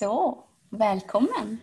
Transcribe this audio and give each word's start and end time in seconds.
Så, 0.00 0.44
välkommen 0.70 1.58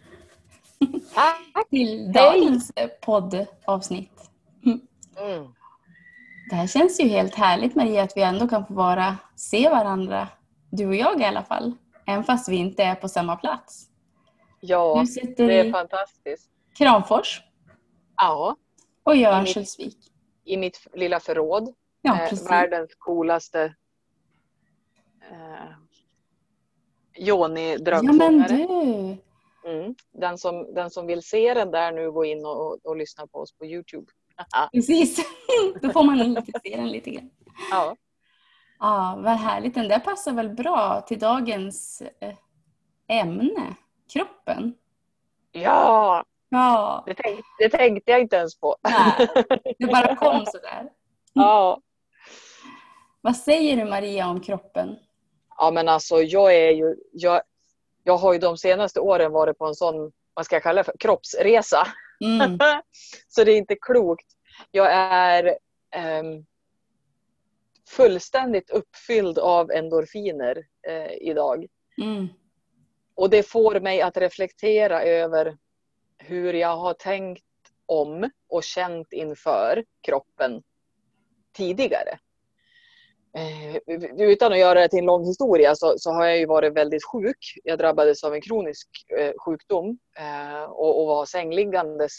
Tack! 1.13 1.69
till 1.69 2.11
dagens 2.13 2.71
poddavsnitt. 3.01 4.29
Mm. 4.65 5.53
Det 6.49 6.55
här 6.55 6.67
känns 6.67 6.99
ju 6.99 7.07
helt 7.07 7.35
härligt 7.35 7.75
Maria 7.75 8.03
att 8.03 8.17
vi 8.17 8.21
ändå 8.21 8.47
kan 8.47 8.65
få 8.65 8.73
vara, 8.73 9.17
se 9.35 9.69
varandra, 9.69 10.27
du 10.69 10.87
och 10.87 10.95
jag 10.95 11.21
i 11.21 11.25
alla 11.25 11.43
fall. 11.43 11.73
Även 12.07 12.23
fast 12.23 12.49
vi 12.49 12.55
inte 12.55 12.83
är 12.83 12.95
på 12.95 13.09
samma 13.09 13.35
plats. 13.35 13.87
Ja, 14.59 15.03
det 15.37 15.59
är 15.59 15.71
fantastiskt. 15.71 16.49
Kramfors 16.77 17.41
Ja, 18.17 18.55
och 19.03 19.15
jag 19.15 19.31
mitt- 19.39 19.47
Örnsköldsvik. 19.47 19.97
i 20.43 20.57
mitt 20.57 20.87
lilla 20.93 21.19
förråd. 21.19 21.73
Ja, 22.01 22.13
Eh, 22.21 22.29
precis. 22.29 22.51
världens 22.51 22.95
coolaste 22.97 23.75
eh, 25.31 25.77
Ja 27.17 27.47
men 27.47 27.57
Joni-drömsångare. 27.57 28.47
du! 29.63 29.71
mm. 29.71 29.95
den, 30.13 30.37
som, 30.37 30.73
den 30.73 30.89
som 30.89 31.07
vill 31.07 31.23
se 31.23 31.53
den 31.53 31.71
där 31.71 31.91
nu, 31.91 32.11
gå 32.11 32.25
in 32.25 32.45
och, 32.45 32.85
och, 32.85 32.97
lyssna 32.97 33.27
på 33.27 33.39
oss 33.39 33.53
på 33.53 33.65
Youtube. 33.65 34.07
Precis, 34.73 35.19
då 35.81 35.89
får 35.89 36.03
man 36.03 36.17
lite 36.17 36.59
se 36.63 36.75
den 36.75 36.89
lite 36.89 37.09
grann. 37.09 37.29
ja. 37.71 37.95
Ja, 38.79 39.19
vad 39.23 39.33
härligt. 39.33 39.73
Den 39.73 39.87
där 39.87 39.99
passar 39.99 40.33
väl 40.33 40.49
bra 40.49 41.01
till 41.07 41.19
dagens 41.19 42.01
eh, 42.19 42.35
ämne, 43.07 43.75
kroppen. 44.13 44.73
ja, 45.51 46.23
Ja, 46.49 47.03
det, 47.05 47.13
tänk, 47.13 47.45
det 47.59 47.69
tänkte 47.69 48.11
jag 48.11 48.21
inte 48.21 48.35
ens 48.35 48.59
på. 48.59 48.75
Nej. 48.83 49.27
det 49.79 49.87
bara 49.87 50.15
kom 50.15 50.45
sådär. 50.45 50.89
ja. 51.33 51.81
Vad 53.21 53.35
säger 53.35 53.77
du 53.77 53.85
Maria 53.85 54.29
om 54.29 54.41
kroppen? 54.41 54.95
Ja, 55.57 55.71
men 55.71 55.87
alltså 55.87 56.21
jag 56.21 56.55
är 56.55 56.71
ju... 56.71 56.95
Jag, 57.11 57.41
jag 58.03 58.17
har 58.17 58.33
ju 58.33 58.39
de 58.39 58.57
senaste 58.57 58.99
åren 58.99 59.31
varit 59.31 59.57
på 59.57 59.65
en 59.65 59.75
sån, 59.75 60.11
vad 60.33 60.45
ska 60.45 60.55
jag 60.55 60.63
kalla 60.63 60.79
det 60.79 60.83
för, 60.83 60.95
kroppsresa. 60.99 61.87
Mm. 62.25 62.59
Så 63.27 63.43
det 63.43 63.51
är 63.51 63.57
inte 63.57 63.75
klokt. 63.75 64.27
Jag 64.71 64.87
är 64.93 65.57
ehm, 65.91 66.45
fullständigt 67.89 68.69
uppfylld 68.69 69.39
av 69.39 69.71
endorfiner 69.71 70.65
eh, 70.87 71.13
idag. 71.21 71.65
Mm. 72.01 72.27
Och 73.15 73.29
det 73.29 73.43
får 73.43 73.79
mig 73.79 74.01
att 74.01 74.17
reflektera 74.17 75.03
över 75.03 75.57
hur 76.17 76.53
jag 76.53 76.77
har 76.77 76.93
tänkt 76.93 77.43
om 77.85 78.29
och 78.49 78.63
känt 78.63 79.13
inför 79.13 79.85
kroppen 80.01 80.63
tidigare. 81.53 82.19
Eh, 83.33 83.75
utan 84.17 84.51
att 84.51 84.59
göra 84.59 84.81
det 84.81 84.89
till 84.89 84.99
en 84.99 85.05
lång 85.05 85.25
historia 85.25 85.75
så, 85.75 85.93
så 85.97 86.11
har 86.11 86.25
jag 86.25 86.37
ju 86.37 86.45
varit 86.45 86.73
väldigt 86.73 87.05
sjuk. 87.05 87.59
Jag 87.63 87.79
drabbades 87.79 88.23
av 88.23 88.33
en 88.33 88.41
kronisk 88.41 88.87
eh, 89.19 89.33
sjukdom 89.45 89.97
eh, 90.17 90.63
och, 90.63 91.01
och 91.01 91.07
var 91.07 91.25
sängliggandes 91.25 92.13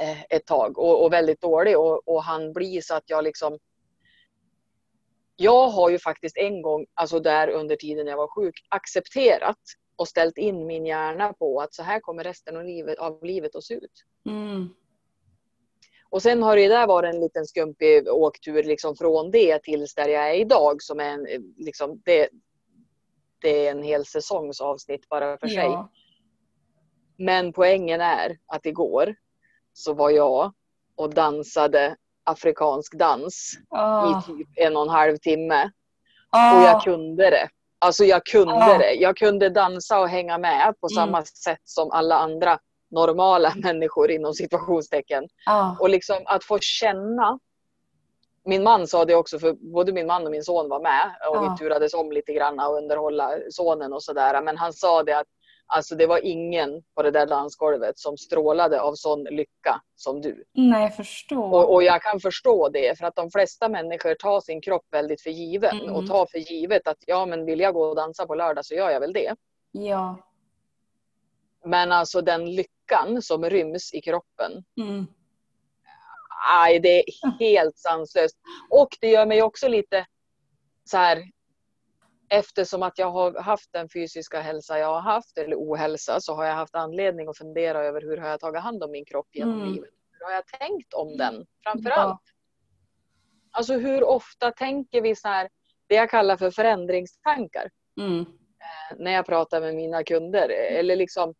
eh, 0.00 0.22
ett 0.22 0.46
tag 0.46 0.78
och, 0.78 1.04
och 1.04 1.12
väldigt 1.12 1.40
dålig 1.40 1.78
och, 1.78 2.08
och 2.08 2.22
han 2.22 2.52
bli 2.52 2.82
så 2.82 2.94
att 2.94 3.04
jag 3.06 3.24
liksom 3.24 3.58
jag 5.40 5.68
har 5.68 5.90
ju 5.90 5.98
faktiskt 5.98 6.36
en 6.36 6.62
gång, 6.62 6.86
alltså 6.94 7.20
där 7.20 7.48
under 7.48 7.76
tiden 7.76 8.06
jag 8.06 8.16
var 8.16 8.28
sjuk, 8.28 8.66
accepterat 8.68 9.58
och 9.96 10.08
ställt 10.08 10.38
in 10.38 10.66
min 10.66 10.86
hjärna 10.86 11.32
på 11.32 11.60
att 11.60 11.74
så 11.74 11.82
här 11.82 12.00
kommer 12.00 12.24
resten 12.24 12.56
av 12.56 12.64
livet, 12.64 12.98
av 12.98 13.24
livet 13.24 13.56
att 13.56 13.64
se 13.64 13.74
ut. 13.74 14.04
Mm. 14.26 14.68
Och 16.10 16.22
sen 16.22 16.42
har 16.42 16.56
det 16.56 16.68
där 16.68 16.86
varit 16.86 17.14
en 17.14 17.20
liten 17.20 17.46
skumpig 17.46 18.08
åktur 18.08 18.62
liksom 18.62 18.96
från 18.96 19.30
det 19.30 19.62
tills 19.62 19.94
där 19.94 20.08
jag 20.08 20.30
är 20.30 20.34
idag 20.34 20.82
som 20.82 21.00
är 21.00 21.04
en, 21.12 21.26
liksom, 21.56 22.02
det, 22.04 22.28
det 23.42 23.66
är 23.66 23.70
en 23.70 23.82
hel 23.82 24.04
säsongs 24.06 24.60
avsnitt 24.60 25.08
bara 25.08 25.38
för 25.38 25.48
sig. 25.48 25.56
Ja. 25.64 25.90
Men 27.18 27.52
poängen 27.52 28.00
är 28.00 28.38
att 28.46 28.66
igår 28.66 29.14
så 29.72 29.94
var 29.94 30.10
jag 30.10 30.52
och 30.96 31.14
dansade 31.14 31.96
afrikansk 32.24 32.98
dans 32.98 33.58
Ah. 33.70 34.10
i 34.10 34.22
typ 34.26 34.48
en 34.56 34.76
och 34.76 34.82
en 34.82 34.88
halv 34.88 35.16
timme. 35.16 35.70
Ah. 36.30 36.56
Och 36.56 36.62
jag 36.62 36.82
kunde 36.82 37.30
det. 37.30 37.48
Alltså 37.78 38.04
jag 38.04 38.24
kunde 38.26 38.54
Ah. 38.54 38.78
det. 38.78 38.92
Jag 38.92 39.16
kunde 39.16 39.48
dansa 39.48 40.00
och 40.00 40.08
hänga 40.08 40.38
med 40.38 40.74
på 40.80 40.86
Mm. 40.90 40.94
samma 40.94 41.24
sätt 41.24 41.60
som 41.64 41.90
alla 41.90 42.18
andra 42.18 42.58
normala 42.90 43.52
människor 43.62 44.10
inom 44.10 44.34
situationstecken. 44.34 45.28
Ah. 45.46 45.76
Och 45.80 45.88
liksom 45.88 46.16
att 46.26 46.44
få 46.44 46.58
känna. 46.60 47.38
Min 48.44 48.62
man 48.62 48.86
sa 48.86 49.04
det 49.04 49.14
också 49.14 49.38
för 49.38 49.52
både 49.52 49.92
min 49.92 50.06
man 50.06 50.24
och 50.24 50.30
min 50.30 50.44
son 50.44 50.68
var 50.68 50.80
med 50.80 51.10
och 51.30 51.36
Ja. 51.36 51.50
vi 51.52 51.58
turades 51.64 51.94
om 51.94 52.12
lite 52.12 52.32
grann 52.32 52.60
och 52.60 52.74
underhålla 52.76 53.30
sonen 53.50 53.92
och 53.92 54.02
sådär. 54.02 54.42
Men 54.42 54.56
han 54.56 54.72
sa 54.72 55.02
det 55.02 55.12
att 55.18 55.26
alltså 55.66 55.94
det 55.94 56.06
var 56.06 56.24
ingen 56.24 56.82
på 56.94 57.02
det 57.02 57.10
där 57.10 57.26
dansgolvet 57.26 57.98
som 57.98 58.16
strålade 58.16 58.80
av 58.80 58.94
sån 58.94 59.24
lycka 59.24 59.80
som 59.96 60.20
du. 60.20 60.44
Nej, 60.54 60.82
jag 60.82 60.96
förstår. 60.96 61.52
Och, 61.54 61.74
och 61.74 61.82
jag 61.82 62.02
kan 62.02 62.20
förstå 62.20 62.68
det 62.68 62.98
för 62.98 63.06
att 63.06 63.16
de 63.16 63.30
flesta 63.30 63.68
människor 63.68 64.14
tar 64.14 64.40
sin 64.40 64.60
kropp 64.60 64.86
väldigt 64.90 65.22
för 65.22 65.30
given 65.30 65.80
Mm. 65.80 65.94
och 65.94 66.06
tar 66.06 66.26
för 66.26 66.38
givet 66.38 66.88
att 66.88 66.98
ja 67.06 67.26
men 67.26 67.44
vill 67.44 67.60
jag 67.60 67.74
gå 67.74 67.84
och 67.84 67.96
dansa 67.96 68.26
på 68.26 68.34
lördag 68.34 68.64
så 68.64 68.74
gör 68.74 68.90
jag 68.90 69.00
väl 69.00 69.12
det. 69.12 69.34
Ja. 69.72 70.16
Men 71.64 71.92
alltså 71.92 72.20
den 72.20 72.54
lyckan 72.54 72.74
som 73.22 73.44
ryms 73.44 73.94
i 73.94 74.00
kroppen, 74.00 74.64
Mm. 74.80 75.06
aj, 76.48 76.78
det 76.80 76.98
är 76.98 77.04
helt 77.38 77.78
sanslöst. 77.78 78.36
Och 78.70 78.88
det 79.00 79.08
gör 79.10 79.26
mig 79.26 79.42
också 79.42 79.68
lite 79.68 80.06
så 80.84 80.96
här 80.96 81.22
eftersom 82.30 82.82
att 82.82 82.98
jag 82.98 83.10
har 83.10 83.40
haft 83.42 83.72
den 83.72 83.88
fysiska 83.88 84.40
hälsa 84.40 84.78
jag 84.78 84.86
har 84.86 85.00
haft 85.00 85.38
eller 85.38 85.56
ohälsa 85.56 86.20
så 86.20 86.34
har 86.34 86.44
jag 86.44 86.54
haft 86.54 86.74
anledning 86.74 87.28
att 87.28 87.38
fundera 87.38 87.84
över 87.84 88.00
hur 88.00 88.16
har 88.16 88.28
jag 88.28 88.40
tagit 88.40 88.62
hand 88.62 88.82
om 88.84 88.90
min 88.90 89.04
kropp 89.04 89.28
genom 89.32 89.60
Mm. 89.60 89.72
livet. 89.72 89.90
Hur 90.12 90.24
har 90.26 90.32
jag 90.32 90.46
tänkt 90.46 90.94
om 90.94 91.16
den 91.16 91.46
framför 91.62 91.90
Ja. 91.90 91.96
allt? 91.96 92.20
Alltså 93.50 93.74
hur 93.78 94.04
ofta 94.04 94.50
tänker 94.50 95.00
vi 95.02 95.14
så 95.16 95.28
här, 95.28 95.48
det 95.86 95.94
jag 95.94 96.10
kallar 96.10 96.36
för 96.36 96.50
förändringstankar 96.50 97.70
Mm. 98.00 98.24
när 98.96 99.12
jag 99.12 99.26
pratar 99.26 99.60
med 99.60 99.74
mina 99.74 100.04
kunder? 100.04 100.48
Eller 100.48 100.96
liksom, 100.96 101.34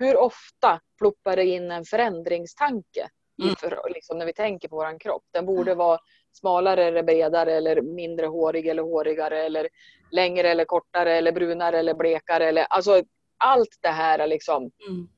hur 0.00 0.16
ofta 0.16 0.80
ploppar 0.98 1.36
det 1.36 1.44
in 1.44 1.70
en 1.70 1.84
förändringstanke 1.84 3.08
Mm. 3.42 3.56
för, 3.56 3.90
liksom, 3.94 4.18
när 4.18 4.26
vi 4.26 4.32
tänker 4.32 4.68
på 4.68 4.76
vår 4.76 5.00
kropp? 5.00 5.22
Den 5.32 5.46
borde 5.46 5.74
vara 5.74 5.98
smalare 6.32 6.84
eller 6.84 7.02
bredare 7.02 7.52
eller 7.54 7.82
mindre 7.82 8.26
hårig 8.26 8.66
eller 8.66 8.82
hårigare 8.82 9.42
eller 9.44 9.68
längre 10.10 10.48
eller 10.48 10.64
kortare 10.64 11.16
eller 11.16 11.32
brunare 11.32 11.78
eller 11.78 11.94
blekare. 11.94 12.48
Eller, 12.48 12.66
alltså, 12.70 13.02
allt 13.44 13.78
det 13.80 13.88
här 13.88 14.18
är 14.18 14.26
liksom, 14.26 14.70
Mm. 14.88 15.08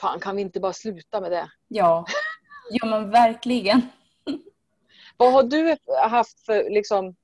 fan 0.00 0.20
kan 0.20 0.36
vi 0.36 0.42
inte 0.42 0.60
bara 0.60 0.72
sluta 0.72 1.20
med 1.20 1.30
det? 1.32 1.50
Ja. 1.68 2.04
ja, 2.70 2.86
men 2.86 3.10
verkligen. 3.10 3.82
Vad 5.16 5.32
har 5.32 5.42
du 5.42 5.76
haft 6.08 6.40
för 6.46 6.70
liksom 6.70 7.16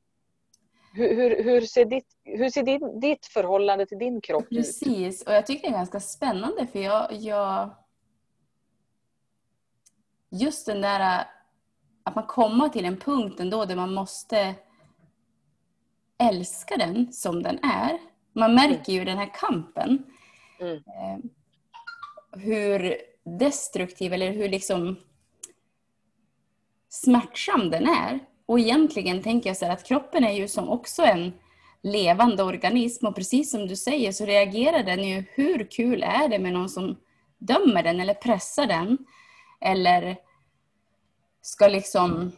hur, 0.93 1.17
hur, 1.17 1.45
hur 1.45 1.61
ser, 1.61 1.85
ditt, 1.85 2.17
hur 2.25 2.51
ser 2.51 2.63
din, 2.63 3.01
ditt 3.01 3.27
förhållande 3.27 3.87
till 3.87 3.99
din 3.99 4.21
kropp 4.21 4.47
ut? 4.51 4.59
Precis, 4.59 5.23
och 5.23 5.33
jag 5.33 5.47
tycker 5.47 5.69
det 5.69 5.75
är 5.75 5.79
ganska 5.79 6.01
spännande 6.01 6.67
för 6.67 6.79
jag, 6.79 7.13
jag... 7.13 7.77
Just 10.33 10.67
den 10.67 10.81
där 10.81 11.27
att 12.03 12.15
man 12.15 12.27
kommer 12.27 12.69
till 12.69 12.85
en 12.85 12.97
punkt 12.97 13.41
ändå 13.41 13.65
där 13.65 13.77
man 13.77 13.95
måste 13.95 14.55
älska 16.19 16.77
den 16.77 17.13
som 17.13 17.43
den 17.43 17.59
är. 17.65 17.99
Man 18.33 18.55
märker 18.55 18.93
ju 18.93 19.05
den 19.05 19.19
här 19.19 19.31
kampen. 19.35 20.05
Mm. 20.61 20.77
Eh, 20.77 21.19
hur 22.33 22.97
destruktiv 23.25 24.13
eller 24.13 24.33
hur 24.33 24.49
liksom 24.49 24.97
smärtsam 26.89 27.71
den 27.71 27.89
är. 27.89 28.21
Och 28.51 28.61
egentligen 28.61 29.23
tänker 29.23 29.51
jag 29.51 29.57
så 29.57 29.67
att 29.67 29.85
kroppen 29.85 30.25
är 30.25 30.33
ju 30.33 30.49
som 30.49 30.69
också 30.69 31.03
en 31.03 31.33
levande 31.83 32.43
organism 32.43 33.07
och 33.07 33.15
precis 33.15 33.51
som 33.51 33.67
du 33.67 33.77
säger 33.77 34.13
så 34.13 34.27
reagerar 34.27 34.83
den 34.83 35.05
ju. 35.05 35.25
Hur 35.35 35.71
kul 35.71 36.03
är 36.03 36.29
det 36.29 36.39
med 36.39 36.53
någon 36.53 36.69
som 36.69 36.97
dömer 37.39 37.83
den 37.83 38.01
eller 38.01 38.15
pressar 38.15 38.67
den? 38.67 38.99
Eller 39.61 40.17
ska 41.43 41.69
liksom 41.69 42.33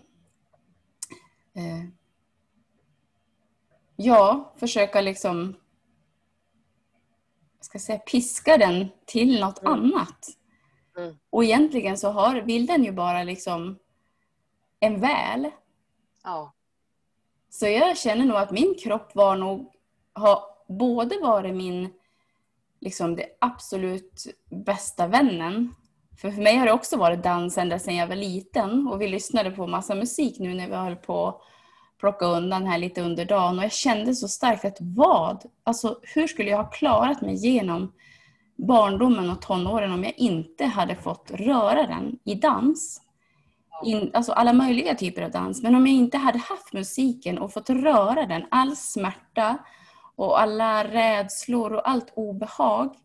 eh, 1.55 1.85
ja, 3.97 4.55
försöka 4.57 5.01
liksom 5.01 5.57
ska 7.61 7.79
säga, 7.79 7.99
piska 7.99 8.59
den 8.59 8.89
till 9.07 9.41
något 9.41 9.63
Mm. 9.63 9.73
annat. 9.73 10.29
Mm. 10.97 11.17
Och 11.31 11.45
egentligen 11.45 11.99
så 11.99 12.11
har, 12.11 12.41
vill 12.41 12.67
den 12.67 12.85
ju 12.85 12.93
bara 12.93 13.23
liksom 13.23 13.79
en 14.81 15.01
väl. 15.01 15.51
Ja. 16.25 16.55
Så 17.51 17.67
jag 17.67 17.99
känner 17.99 18.25
nog 18.25 18.37
att 18.37 18.51
min 18.51 18.75
kropp 18.83 19.15
var 19.15 19.37
nog, 19.37 19.73
har 20.13 20.43
både 20.69 21.19
varit 21.23 21.55
min, 21.55 21.91
liksom 22.81 23.17
det 23.17 23.27
absolut 23.39 24.27
bästa 24.51 25.07
vännen. 25.07 25.75
För 26.21 26.31
för 26.31 26.43
mig 26.43 26.57
har 26.57 26.67
det 26.67 26.73
också 26.73 26.97
varit 26.97 27.23
dans 27.23 27.59
ända 27.59 27.79
sedan 27.79 27.97
jag 27.97 28.07
var 28.07 28.17
liten 28.17 28.89
och 28.89 29.01
vi 29.01 29.09
lyssnade 29.09 29.51
på 29.51 29.67
massa 29.67 29.95
musik 29.95 30.39
nu 30.39 30.55
när 30.55 30.69
vi 30.69 30.75
höll 30.75 30.97
på 30.97 31.29
att 31.29 31.41
plocka 31.99 32.27
undan 32.27 32.67
här 32.67 32.79
lite 32.79 33.03
under 33.03 33.25
dagen 33.25 33.59
och 33.59 33.65
jag 33.65 33.73
kände 33.73 34.15
så 34.15 34.29
starkt 34.29 34.65
att 34.65 34.77
vad, 34.81 35.45
alltså 35.65 35.99
hur 36.03 36.27
skulle 36.27 36.51
jag 36.51 36.59
ha 36.59 36.71
klarat 36.71 37.21
mig 37.21 37.35
genom 37.35 37.93
barndomen 38.57 39.31
och 39.31 39.43
tonåren 39.43 39.93
om 39.93 40.05
jag 40.05 40.19
inte 40.19 40.67
hade 40.67 40.97
fått 40.97 41.31
röra 41.31 41.87
den 41.87 42.19
i 42.25 42.35
dans? 42.35 43.01
In, 43.85 44.11
alltså 44.15 44.33
alla 44.33 44.53
möjliga 44.53 44.95
typer 44.95 45.23
av 45.23 45.31
dans, 45.31 45.63
men 45.63 45.75
om 45.75 45.87
jag 45.87 45.97
inte 45.97 46.19
hade 46.19 46.39
haft 46.39 46.73
musiken 46.73 47.39
och 47.39 47.53
fått 47.53 47.71
röra 47.71 48.27
den, 48.27 48.45
all 48.51 48.77
smärta 48.77 49.59
och 50.17 50.41
alla 50.41 50.85
rädslor 50.85 51.73
och 51.73 51.89
allt 51.89 52.13
obehag. 52.15 52.97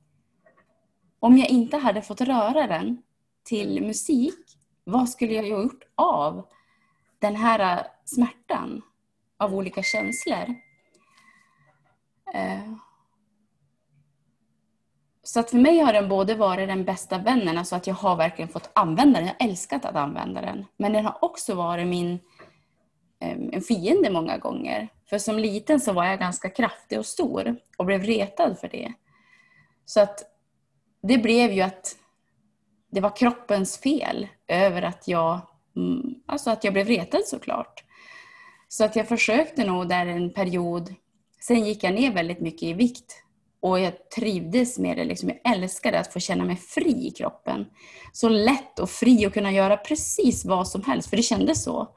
Om 1.19 1.37
jag 1.37 1.49
inte 1.49 1.77
hade 1.77 2.01
fått 2.01 2.21
röra 2.21 2.67
den 2.67 3.01
till 3.43 3.81
musik, 3.81 4.57
vad 4.83 5.09
skulle 5.09 5.33
jag 5.33 5.43
ha 5.43 5.49
gjort 5.49 5.83
av 5.95 6.47
den 7.19 7.35
här 7.35 7.77
äh, 7.77 7.85
smärtan 8.05 8.81
av 9.37 9.55
olika 9.55 9.83
känslor? 9.83 10.55
Äh, 12.33 12.73
så 15.27 15.39
att 15.39 15.49
för 15.49 15.57
mig 15.57 15.79
har 15.79 15.93
den 15.93 16.09
både 16.09 16.35
varit 16.35 16.67
den 16.67 16.85
bästa 16.85 17.17
vännen, 17.17 17.57
alltså 17.57 17.75
att 17.75 17.87
jag 17.87 17.93
har 17.93 18.15
verkligen 18.15 18.49
fått 18.49 18.69
använda 18.73 19.19
den. 19.19 19.27
Jag 19.27 19.35
har 19.39 19.49
älskat 19.49 19.85
att 19.85 19.95
använda 19.95 20.41
den. 20.41 20.65
Men 20.77 20.93
den 20.93 21.05
har 21.05 21.17
också 21.21 21.55
varit 21.55 21.87
min 21.87 22.19
ehm, 23.19 23.49
en 23.53 23.61
fiende 23.61 24.09
många 24.09 24.37
gånger. 24.37 24.89
För 25.09 25.17
som 25.17 25.39
liten 25.39 25.79
så 25.79 25.93
var 25.93 26.05
jag 26.05 26.19
ganska 26.19 26.49
kraftig 26.49 26.99
och 26.99 27.05
stor 27.05 27.55
och 27.77 27.85
blev 27.85 28.03
retad 28.03 28.59
för 28.59 28.67
det. 28.67 28.93
Så 29.85 30.01
att 30.01 30.23
det 31.01 31.17
blev 31.17 31.51
ju 31.51 31.61
att 31.61 31.95
det 32.91 33.01
var 33.01 33.15
kroppens 33.15 33.77
fel 33.77 34.27
över 34.47 34.81
att 34.81 35.07
jag, 35.07 35.39
mm, 35.75 36.15
alltså 36.25 36.49
att 36.49 36.63
jag 36.63 36.73
blev 36.73 36.87
retad 36.87 37.21
såklart. 37.25 37.83
Så 38.67 38.85
att 38.85 38.95
jag 38.95 39.07
försökte 39.07 39.65
nog 39.65 39.89
där 39.89 40.05
en 40.05 40.33
period, 40.33 40.93
sen 41.41 41.65
gick 41.65 41.83
jag 41.83 41.93
ner 41.93 42.11
väldigt 42.11 42.39
mycket 42.39 42.63
i 42.63 42.73
vikt 42.73 43.23
och 43.59 43.79
jag 43.79 44.09
trivdes 44.09 44.79
med 44.79 44.97
det. 44.97 45.03
Liksom. 45.03 45.29
Jag 45.29 45.53
älskade 45.53 45.99
att 45.99 46.13
få 46.13 46.19
känna 46.19 46.45
mig 46.45 46.55
fri 46.55 47.07
i 47.07 47.11
kroppen. 47.11 47.65
Så 48.11 48.29
lätt 48.29 48.79
och 48.79 48.89
fri 48.89 49.27
och 49.27 49.33
kunna 49.33 49.51
göra 49.51 49.77
precis 49.77 50.45
vad 50.45 50.67
som 50.67 50.83
helst, 50.83 51.09
för 51.09 51.17
det 51.17 51.23
kändes 51.23 51.63
så. 51.63 51.87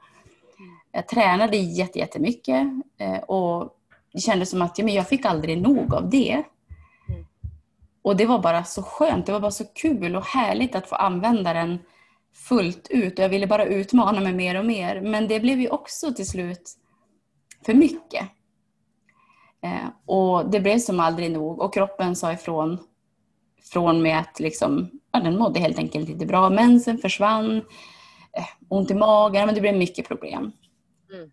Jag 0.91 1.07
tränade 1.07 1.57
jättemycket 1.57 2.67
eh, 2.99 3.17
och 3.17 3.69
det 4.13 4.19
kändes 4.19 4.49
som 4.49 4.61
att 4.61 4.79
jag 4.79 5.07
fick 5.07 5.25
aldrig 5.25 5.61
nog 5.61 5.93
av 5.93 6.09
det. 6.09 6.43
Och 8.01 8.15
det 8.15 8.25
var 8.25 8.39
bara 8.39 8.63
så 8.63 8.83
skönt, 8.83 9.25
det 9.25 9.31
var 9.31 9.39
bara 9.39 9.51
så 9.51 9.65
kul 9.65 10.15
och 10.15 10.25
härligt 10.25 10.75
att 10.75 10.89
få 10.89 10.95
använda 10.95 11.53
den 11.53 11.79
fullt 12.33 12.87
ut. 12.89 13.19
Jag 13.19 13.29
ville 13.29 13.47
bara 13.47 13.65
utmana 13.65 14.19
mig 14.19 14.33
mer 14.33 14.59
och 14.59 14.65
mer. 14.65 15.01
Men 15.01 15.27
det 15.27 15.39
blev 15.39 15.59
ju 15.59 15.69
också 15.69 16.13
till 16.13 16.27
slut 16.27 16.77
för 17.65 17.73
mycket. 17.73 18.29
Eh, 19.63 19.87
och 20.05 20.49
det 20.49 20.59
blev 20.59 20.79
som 20.79 20.99
aldrig 20.99 21.31
nog 21.31 21.59
och 21.59 21.73
kroppen 21.73 22.15
sa 22.15 22.33
ifrån 22.33 22.77
från 23.63 24.01
med 24.01 24.19
att 24.19 24.39
liksom, 24.39 24.89
ja, 25.11 25.19
den 25.19 25.37
mådde 25.37 25.59
helt 25.59 25.77
enkelt 25.77 26.09
inte 26.09 26.25
bra. 26.25 26.49
Mensen 26.49 26.97
försvann, 26.97 27.57
eh, 28.33 28.45
ont 28.67 28.91
i 28.91 28.93
magen, 28.93 29.45
men 29.45 29.55
det 29.55 29.61
blev 29.61 29.77
mycket 29.77 30.07
problem. 30.07 30.51
Mm. 31.13 31.31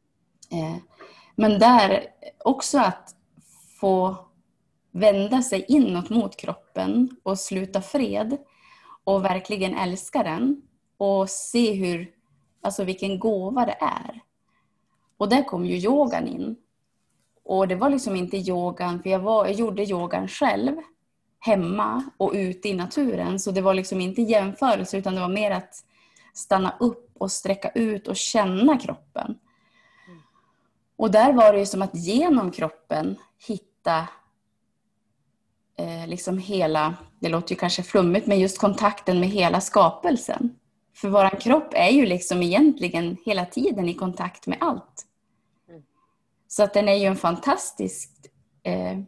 Eh, 0.50 0.78
men 1.36 1.58
där 1.58 2.04
också 2.44 2.78
att 2.78 3.14
få 3.80 4.16
vända 4.92 5.42
sig 5.42 5.64
inåt 5.68 6.10
mot 6.10 6.36
kroppen 6.36 7.16
och 7.22 7.38
sluta 7.38 7.82
fred 7.82 8.36
och 9.04 9.24
verkligen 9.24 9.74
älska 9.74 10.22
den 10.22 10.62
och 10.96 11.30
se 11.30 11.72
hur, 11.72 12.10
alltså 12.62 12.84
vilken 12.84 13.18
gåva 13.18 13.66
det 13.66 13.76
är. 13.80 14.20
Och 15.16 15.28
där 15.28 15.42
kom 15.42 15.66
ju 15.66 15.76
yogan 15.76 16.28
in. 16.28 16.56
Och 17.48 17.68
det 17.68 17.74
var 17.74 17.90
liksom 17.90 18.16
inte 18.16 18.36
yogan, 18.36 19.02
för 19.02 19.10
jag, 19.10 19.18
var, 19.18 19.46
jag 19.46 19.54
gjorde 19.54 19.82
yogan 19.82 20.28
själv 20.28 20.76
hemma 21.38 22.04
och 22.16 22.32
ute 22.34 22.68
i 22.68 22.74
naturen. 22.74 23.40
Så 23.40 23.50
det 23.50 23.60
var 23.60 23.74
liksom 23.74 24.00
inte 24.00 24.22
jämförelse 24.22 24.98
utan 24.98 25.14
det 25.14 25.20
var 25.20 25.28
mer 25.28 25.50
att 25.50 25.84
stanna 26.34 26.74
upp 26.80 27.16
och 27.18 27.32
sträcka 27.32 27.70
ut 27.74 28.08
och 28.08 28.16
känna 28.16 28.78
kroppen. 28.78 29.38
Och 30.96 31.10
där 31.10 31.32
var 31.32 31.52
det 31.52 31.58
ju 31.58 31.66
som 31.66 31.82
att 31.82 31.94
genom 31.94 32.50
kroppen 32.50 33.16
hitta 33.46 33.98
eh, 35.76 36.06
liksom 36.06 36.38
hela, 36.38 36.94
det 37.20 37.28
låter 37.28 37.50
ju 37.54 37.58
kanske 37.58 37.82
flummigt, 37.82 38.26
men 38.26 38.40
just 38.40 38.58
kontakten 38.58 39.20
med 39.20 39.28
hela 39.28 39.60
skapelsen. 39.60 40.54
För 40.94 41.08
våran 41.08 41.36
kropp 41.40 41.68
är 41.72 41.90
ju 41.90 42.06
liksom 42.06 42.42
egentligen 42.42 43.16
hela 43.24 43.46
tiden 43.46 43.88
i 43.88 43.94
kontakt 43.94 44.46
med 44.46 44.58
allt. 44.60 45.07
Så 46.48 46.62
att 46.62 46.74
den 46.74 46.88
är 46.88 46.94
ju 46.94 47.06
en 47.06 47.16
fantastisk... 47.16 48.10
Eh, 48.62 48.98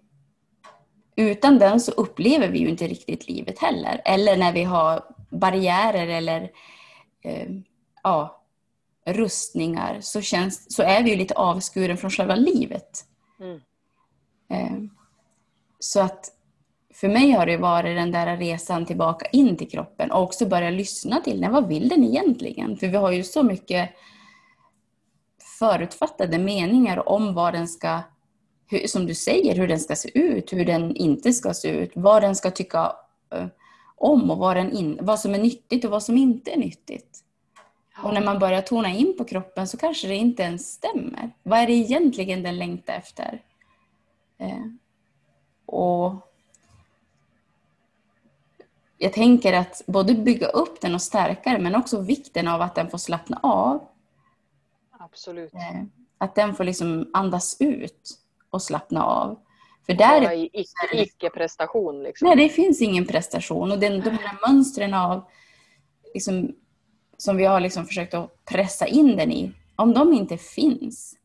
utan 1.16 1.58
den 1.58 1.80
så 1.80 1.92
upplever 1.92 2.48
vi 2.48 2.58
ju 2.58 2.68
inte 2.68 2.86
riktigt 2.86 3.28
livet 3.28 3.58
heller. 3.58 4.02
Eller 4.04 4.36
när 4.36 4.52
vi 4.52 4.64
har 4.64 5.04
barriärer 5.30 6.06
eller 6.06 6.50
eh, 7.22 7.48
ja, 8.02 8.42
rustningar 9.06 9.98
så, 10.00 10.20
känns, 10.20 10.74
så 10.74 10.82
är 10.82 11.02
vi 11.02 11.10
ju 11.10 11.16
lite 11.16 11.34
avskuren 11.34 11.96
från 11.96 12.10
själva 12.10 12.34
livet. 12.34 13.04
Mm. 13.40 13.60
Eh, 14.50 14.90
så 15.78 16.00
att 16.00 16.32
för 16.94 17.08
mig 17.08 17.30
har 17.30 17.46
det 17.46 17.56
varit 17.56 17.96
den 17.96 18.12
där 18.12 18.36
resan 18.36 18.86
tillbaka 18.86 19.26
in 19.26 19.56
till 19.56 19.70
kroppen 19.70 20.10
och 20.10 20.22
också 20.22 20.46
börja 20.46 20.70
lyssna 20.70 21.20
till 21.20 21.40
den. 21.40 21.52
Vad 21.52 21.68
vill 21.68 21.88
den 21.88 22.04
egentligen? 22.04 22.76
För 22.76 22.86
vi 22.86 22.96
har 22.96 23.10
ju 23.10 23.24
så 23.24 23.42
mycket 23.42 23.90
förutfattade 25.60 26.38
meningar 26.38 27.08
om 27.08 27.34
vad 27.34 27.54
den 27.54 27.68
ska, 27.68 28.00
som 28.86 29.06
du 29.06 29.14
säger, 29.14 29.54
hur 29.56 29.68
den 29.68 29.80
ska 29.80 29.96
se 29.96 30.18
ut, 30.18 30.52
hur 30.52 30.64
den 30.64 30.96
inte 30.96 31.32
ska 31.32 31.54
se 31.54 31.68
ut, 31.68 31.92
vad 31.94 32.22
den 32.22 32.36
ska 32.36 32.50
tycka 32.50 32.92
eh, 33.34 33.46
om 33.96 34.30
och 34.30 34.38
vad, 34.38 34.56
den 34.56 34.72
in, 34.72 34.98
vad 35.02 35.20
som 35.20 35.34
är 35.34 35.38
nyttigt 35.38 35.84
och 35.84 35.90
vad 35.90 36.02
som 36.02 36.16
inte 36.16 36.50
är 36.50 36.56
nyttigt. 36.56 37.18
Och 38.02 38.14
när 38.14 38.24
man 38.24 38.38
börjar 38.38 38.62
tona 38.62 38.90
in 38.90 39.14
på 39.18 39.24
kroppen 39.24 39.68
så 39.68 39.76
kanske 39.76 40.08
det 40.08 40.14
inte 40.14 40.42
ens 40.42 40.72
stämmer. 40.72 41.30
Vad 41.42 41.58
är 41.58 41.66
det 41.66 41.72
egentligen 41.72 42.42
den 42.42 42.58
längtar 42.58 42.94
efter? 42.94 43.42
Eh, 44.38 44.66
och 45.66 46.14
jag 48.98 49.12
tänker 49.12 49.52
att 49.52 49.82
både 49.86 50.14
bygga 50.14 50.46
upp 50.46 50.80
den 50.80 50.94
och 50.94 51.02
stärka 51.02 51.50
den 51.50 51.62
men 51.62 51.74
också 51.74 52.00
vikten 52.00 52.48
av 52.48 52.62
att 52.62 52.74
den 52.74 52.90
får 52.90 52.98
slappna 52.98 53.40
av. 53.42 53.86
Absolut. 55.10 55.54
Eh, 55.54 55.82
att 56.18 56.34
den 56.34 56.54
får 56.54 56.64
liksom 56.64 57.10
andas 57.12 57.56
ut 57.60 58.18
och 58.50 58.62
slappna 58.62 59.04
av. 59.04 59.38
För 59.86 59.94
där 59.94 60.20
Bara 60.20 60.34
i 60.34 60.50
icke-prestation. 60.92 62.02
Liksom. 62.02 62.28
Nej, 62.28 62.36
det 62.36 62.48
finns 62.48 62.82
ingen 62.82 63.06
prestation. 63.06 63.72
Och 63.72 63.78
den, 63.78 64.00
de 64.00 64.10
här 64.10 64.48
mönstren 64.48 64.94
av 64.94 65.24
liksom, 66.14 66.54
som 67.16 67.36
vi 67.36 67.44
har 67.44 67.60
liksom 67.60 67.86
försökt 67.86 68.14
att 68.14 68.44
pressa 68.44 68.86
in 68.86 69.16
den 69.16 69.32
i, 69.32 69.52
om 69.76 69.92
de 69.92 70.12
inte 70.12 70.36
finns. 70.36 71.16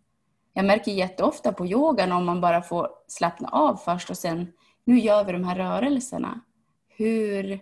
Jag 0.53 0.65
märker 0.65 0.91
jätteofta 0.91 1.53
på 1.53 1.65
yogan 1.65 2.11
om 2.11 2.25
man 2.25 2.41
bara 2.41 2.61
får 2.61 2.89
slappna 3.07 3.47
av 3.47 3.75
först 3.75 4.09
och 4.09 4.17
sen, 4.17 4.53
nu 4.83 4.99
gör 4.99 5.23
vi 5.23 5.31
de 5.31 5.43
här 5.43 5.55
rörelserna. 5.55 6.41
Hur... 6.87 7.59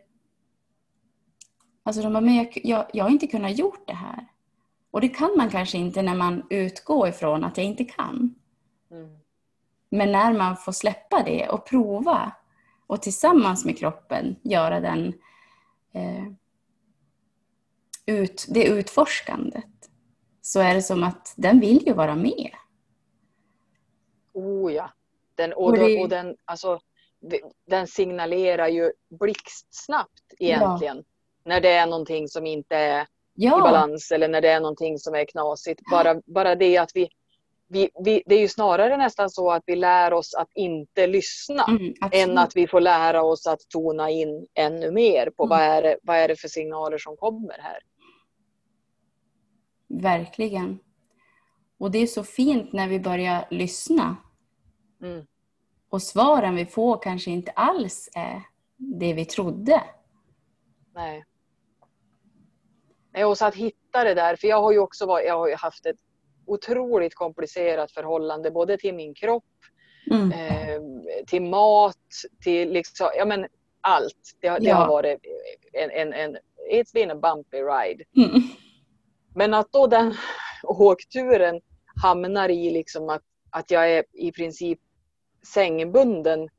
Alltså 1.84 2.02
de 2.02 2.14
bara, 2.14 2.22
men 2.22 2.36
jag, 2.36 2.60
jag, 2.64 2.86
jag 2.94 3.06
har 3.06 3.12
inte 3.12 3.28
kunnat 3.28 3.58
gjort 3.58 3.88
det 3.88 3.94
här. 3.94 4.28
Och 4.94 5.02
det 5.02 5.10
kan 5.10 5.38
man 5.38 5.50
kanske 5.50 5.78
inte 5.78 6.02
när 6.02 6.16
man 6.16 6.44
utgår 6.50 7.08
ifrån 7.08 7.44
att 7.44 7.58
jag 7.58 7.66
inte 7.66 7.84
kan. 7.84 8.36
Mm. 8.92 9.18
Men 9.90 10.12
när 10.12 10.34
man 10.34 10.58
får 10.58 10.72
släppa 10.72 11.24
det 11.24 11.50
och 11.50 11.66
prova 11.66 12.32
och 12.88 13.02
tillsammans 13.02 13.66
med 13.66 13.78
kroppen 13.78 14.36
göra 14.44 14.80
den 14.80 15.14
eh, 15.94 16.28
ut, 18.06 18.46
det 18.50 18.66
utforskandet 18.66 19.90
så 20.42 20.60
är 20.60 20.74
det 20.74 20.82
som 20.82 21.04
att 21.04 21.34
den 21.38 21.60
vill 21.60 21.88
ju 21.88 21.94
vara 21.94 22.16
med. 22.16 22.52
Oh 24.34 24.74
ja. 24.74 24.90
Den, 25.36 25.54
och, 25.54 25.66
och, 25.66 25.78
det, 25.78 26.02
och 26.02 26.10
den, 26.10 26.36
alltså, 26.46 26.80
den 27.68 27.88
signalerar 27.88 28.68
ju 28.68 28.92
blixtsnabbt 29.10 30.34
egentligen. 30.40 30.98
Ja. 30.98 31.04
När 31.44 31.62
det 31.62 31.72
är 31.72 31.88
någonting 31.88 32.28
som 32.28 32.46
inte 32.46 32.76
är 32.76 33.08
ja. 33.34 33.58
i 33.58 33.62
balans 33.62 34.12
eller 34.12 34.28
när 34.28 34.42
det 34.42 34.50
är 34.50 34.60
någonting 34.60 34.98
som 34.98 35.16
är 35.16 35.26
knasigt. 35.26 35.82
Bara, 35.92 36.22
bara 36.26 36.56
det 36.56 36.78
att 36.78 36.92
vi, 36.94 37.10
vi, 37.68 37.90
vi, 38.04 38.24
det 38.26 38.36
är 38.36 38.40
ju 38.40 38.48
snarare 38.48 38.98
nästan 38.98 39.30
så 39.30 39.52
att 39.52 39.64
vi 39.66 39.76
lär 39.76 40.14
oss 40.14 40.34
att 40.34 40.50
inte 40.56 41.08
lyssna 41.08 41.64
mm, 41.64 41.94
än 42.12 42.38
att 42.38 42.56
vi 42.56 42.68
får 42.68 42.82
lära 42.82 43.24
oss 43.24 43.48
att 43.48 43.60
tona 43.70 44.10
in 44.10 44.48
ännu 44.54 44.92
mer 44.92 45.30
på 45.38 45.44
mm. 45.44 45.50
vad, 45.50 45.60
är 45.60 45.82
det, 45.82 45.98
vad 46.04 46.18
är 46.18 46.28
det 46.28 46.36
för 46.36 46.48
signaler 46.48 46.98
som 46.98 47.18
kommer 47.18 47.58
här. 47.60 47.80
Verkligen. 49.88 50.80
Och 51.78 51.92
det 51.92 52.00
är 52.00 52.08
så 52.08 52.24
fint 52.24 52.74
när 52.74 52.88
vi 52.88 53.00
börjar 53.00 53.48
lyssna. 53.50 54.16
Mm. 55.02 55.26
Och 55.90 56.02
svaren 56.02 56.56
vi 56.56 56.66
får 56.66 57.02
kanske 57.02 57.32
inte 57.32 57.52
alls 57.52 58.10
är 58.16 58.42
det 58.78 59.14
vi 59.14 59.26
trodde. 59.26 59.84
Nej. 60.96 61.26
Och 63.26 63.38
så 63.38 63.46
att 63.46 63.56
hitta 63.56 64.04
det 64.04 64.14
där, 64.14 64.36
för 64.36 64.48
jag 64.48 64.62
har 64.62 64.72
ju 64.72 64.80
också 64.80 65.06
varit, 65.06 65.28
jag 65.28 65.38
har 65.38 65.56
haft 65.58 65.86
ett 65.86 65.96
otroligt 66.46 67.16
komplicerat 67.16 67.92
förhållande 67.92 68.52
både 68.52 68.78
till 68.78 68.94
min 68.96 69.14
kropp, 69.14 69.44
Mm. 70.12 70.32
eh, 70.32 70.82
till 71.28 71.42
mat, 71.42 71.98
till 72.44 72.74
liksom, 72.74 73.10
ja 73.18 73.26
men 73.26 73.48
allt. 73.82 74.38
Det, 74.42 74.48
har- 74.48 74.60
det 74.60 74.66
Ja. 74.66 74.76
har 74.76 74.88
varit 74.88 75.20
en, 75.74 75.92
en, 75.92 76.14
en, 76.14 76.38
it's 76.72 76.94
been 76.94 77.12
a 77.12 77.16
bumpy 77.16 77.58
ride. 77.58 78.04
Mm. 78.18 78.42
Men 79.36 79.54
att 79.54 79.72
då 79.72 79.88
den 79.88 80.14
åkturen 80.64 81.62
hamnar 82.04 82.50
i 82.50 82.70
liksom 82.72 83.10
att, 83.10 83.22
att 83.50 83.72
jag 83.72 83.92
är 83.92 84.04
i 84.14 84.32
princip 84.32 84.80
sängbunden 85.54 86.50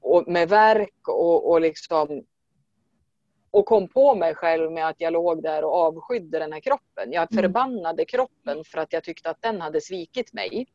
och 0.00 0.28
med 0.28 0.48
värk 0.48 1.08
och, 1.08 1.50
och 1.50 1.60
liksom 1.60 2.22
och 3.54 3.66
kom 3.66 3.88
på 3.88 4.14
mig 4.14 4.34
själv 4.34 4.72
med 4.72 4.88
att 4.88 5.00
jag 5.00 5.12
låg 5.12 5.42
där 5.42 5.64
och 5.64 5.74
avskydde 5.74 6.38
den 6.38 6.52
här 6.52 6.60
kroppen. 6.60 7.12
Jag 7.12 7.32
Mm. 7.32 7.42
förbannade 7.42 8.04
kroppen 8.04 8.64
för 8.64 8.78
att 8.78 8.92
jag 8.92 9.04
tyckte 9.04 9.30
att 9.30 9.42
den 9.42 9.60
hade 9.60 9.80
svikit 9.80 10.32
mig. 10.32 10.66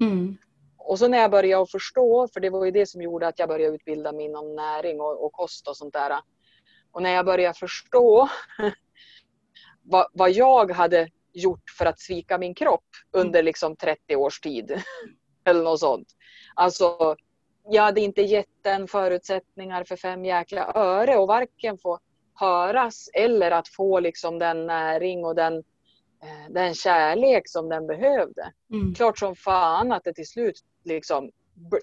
Mm. 0.00 0.36
Och 0.76 0.98
så 0.98 1.08
när 1.08 1.18
jag 1.18 1.30
började 1.30 1.66
förstå, 1.66 2.28
för 2.32 2.40
det 2.40 2.50
var 2.50 2.64
ju 2.64 2.70
det 2.70 2.86
som 2.86 3.02
gjorde 3.02 3.26
att 3.26 3.38
jag 3.38 3.48
började 3.48 3.74
utbilda 3.74 4.12
mig 4.12 4.24
inom 4.24 4.54
näring 4.54 5.00
och, 5.00 5.24
och 5.24 5.32
kost 5.32 5.68
och 5.68 5.76
sånt 5.76 5.92
där. 5.92 6.20
Och 6.92 7.02
när 7.02 7.10
jag 7.10 7.26
började 7.26 7.58
förstå 7.58 8.28
vad, 9.82 10.06
vad 10.12 10.30
jag 10.30 10.70
hade 10.70 11.08
gjort 11.32 11.70
för 11.78 11.86
att 11.86 12.00
svika 12.00 12.38
min 12.38 12.54
kropp 12.54 12.88
under 13.12 13.42
liksom 13.42 13.76
30 13.76 14.16
års 14.16 14.40
tid. 14.40 14.82
Eller 15.44 15.62
något 15.62 15.80
sånt. 15.80 16.08
Alltså, 16.54 17.16
jag 17.68 17.82
hade 17.82 18.00
inte 18.00 18.22
gett 18.22 18.62
den 18.64 18.88
förutsättningar 18.88 19.84
för 19.84 19.96
fem 19.96 20.24
jäkla 20.24 20.72
öre 20.74 21.16
och 21.16 21.28
varken 21.28 21.78
få 21.78 21.98
höras 22.40 23.08
eller 23.14 23.50
att 23.50 23.68
få 23.68 24.00
liksom 24.00 24.38
den 24.38 24.66
näring 24.66 25.24
och 25.24 25.34
den, 25.34 25.54
eh, 26.22 26.50
den 26.50 26.74
kärlek 26.74 27.48
som 27.48 27.68
den 27.68 27.86
behövde 27.86 28.52
Mm. 28.72 28.94
klart 28.94 29.18
som 29.18 29.36
fan 29.36 29.92
att 29.92 30.04
det 30.04 30.12
till 30.12 30.28
slut 30.28 30.60
liksom 30.84 31.30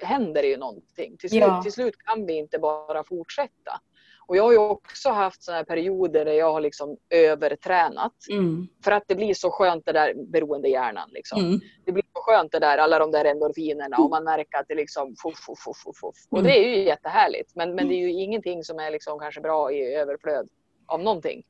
händer 0.02 0.44
ju 0.44 0.58
någonting. 0.58 1.18
Till 1.18 1.30
slut, 1.30 1.42
Ja. 1.42 1.62
till 1.64 1.72
slut 1.72 1.98
kan 1.98 2.26
vi 2.26 2.34
inte 2.34 2.60
bara 2.60 3.04
fortsätta. 3.04 3.82
Och 4.28 4.38
jag 4.38 4.44
har 4.44 4.52
ju 4.52 4.58
också 4.58 5.10
haft 5.10 5.44
såna 5.44 5.64
perioder 5.64 6.26
där 6.26 6.34
jag 6.34 6.54
har 6.54 6.62
liksom 6.62 6.98
övertränat. 7.10 8.14
Mm. 8.30 8.68
För 8.84 8.92
att 8.92 9.04
det 9.08 9.16
blir 9.16 9.34
så 9.34 9.52
skönt 9.52 9.86
det 9.86 9.92
där 9.92 10.14
beroendehjärnan. 10.28 11.10
Liksom. 11.14 11.40
Mm. 11.40 11.60
Det 11.86 11.92
blir 11.92 12.04
skönt 12.26 12.52
det 12.52 12.60
där, 12.60 12.78
alla 12.78 13.00
de 13.00 13.12
där 13.12 13.26
endorfinerna 13.26 13.98
och 13.98 14.10
man 14.10 14.24
märker 14.24 14.58
att 14.58 14.68
det 14.68 14.76
liksom 14.76 15.16
fuff, 15.24 15.38
fuff, 15.46 15.60
fuff, 15.60 15.98
fuff. 16.02 16.16
Och 16.30 16.38
Mm. 16.40 16.52
det 16.52 16.58
är 16.58 16.78
ju 16.78 16.84
jättehärligt. 16.84 17.56
Men, 17.56 17.76
men 17.76 17.88
det 17.88 17.94
är 17.96 18.00
ju 18.00 18.12
ingenting 18.12 18.64
som 18.64 18.80
är 18.80 18.92
liksom 18.92 19.20
kanske 19.20 19.42
bra 19.42 19.72
i 19.72 19.96
överflöd 19.96 20.50
av 20.88 21.00
någonting. 21.00 21.44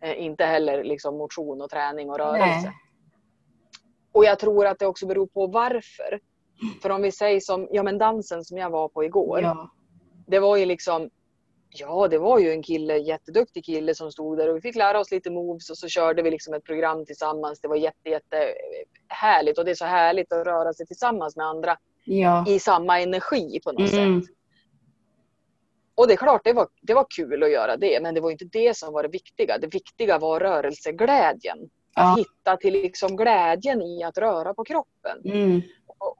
Eh, 0.00 0.22
inte 0.22 0.44
heller 0.44 0.84
liksom 0.84 1.16
motion 1.18 1.60
och 1.62 1.70
träning 1.70 2.10
och 2.10 2.18
rörelse. 2.18 2.62
Nej. 2.64 2.72
Och 4.12 4.24
jag 4.24 4.38
tror 4.38 4.66
att 4.66 4.78
det 4.78 4.86
också 4.86 5.06
beror 5.06 5.26
på 5.26 5.46
varför. 5.46 6.20
För 6.82 6.90
om 6.90 7.02
vi 7.02 7.12
säger 7.12 7.40
som 7.40 7.68
ja, 7.70 7.82
men 7.82 7.98
dansen 7.98 8.44
som 8.44 8.58
jag 8.58 8.70
var 8.70 8.88
på 8.88 9.04
igår. 9.04 9.40
Ja. 9.42 9.70
Det 10.26 10.38
var 10.38 10.56
ju 10.56 10.64
liksom 10.66 11.10
Ja, 11.74 12.08
det 12.08 12.18
var 12.18 12.38
ju 12.38 12.50
en 12.50 12.62
kille, 12.62 12.96
jätteduktig 12.98 13.64
kille 13.64 13.94
som 13.94 14.12
stod 14.12 14.38
där 14.38 14.48
och 14.48 14.56
vi 14.56 14.60
fick 14.60 14.76
lära 14.76 15.00
oss 15.00 15.10
lite 15.10 15.30
moves 15.30 15.70
och 15.70 15.78
så 15.78 15.88
körde 15.88 16.22
vi 16.22 16.30
liksom 16.30 16.54
ett 16.54 16.64
program 16.64 17.06
tillsammans. 17.06 17.60
Det 17.60 17.68
var 17.68 17.76
jätte, 17.76 18.08
jätte 18.08 18.54
härligt 19.08 19.58
och 19.58 19.64
det 19.64 19.70
är 19.70 19.74
så 19.74 19.84
härligt 19.84 20.32
att 20.32 20.46
röra 20.46 20.72
sig 20.72 20.86
tillsammans 20.86 21.36
med 21.36 21.46
andra 21.46 21.76
Ja. 22.04 22.44
i 22.48 22.58
samma 22.58 23.00
energi 23.00 23.60
på 23.64 23.72
något 23.72 23.92
Mm. 23.92 24.22
sätt. 24.22 24.30
Och 25.94 26.06
det 26.08 26.12
är 26.12 26.16
klart, 26.16 26.40
det 26.44 26.52
var, 26.52 26.68
det 26.82 26.94
var 26.94 27.06
kul 27.16 27.42
att 27.42 27.50
göra 27.52 27.76
det, 27.76 28.02
men 28.02 28.14
det 28.14 28.20
var 28.20 28.30
inte 28.30 28.44
det 28.44 28.76
som 28.76 28.92
var 28.92 29.02
det 29.02 29.08
viktiga. 29.08 29.58
Det 29.58 29.66
viktiga 29.74 30.18
var 30.18 30.40
rörelseglädjen. 30.40 31.58
Att 31.94 32.04
Ja. 32.04 32.14
hitta 32.18 32.56
till 32.56 32.72
liksom 32.72 33.16
glädjen 33.16 33.82
i 33.82 34.02
att 34.04 34.18
röra 34.18 34.54
på 34.54 34.64
kroppen. 34.64 35.18
Mm. 35.24 35.60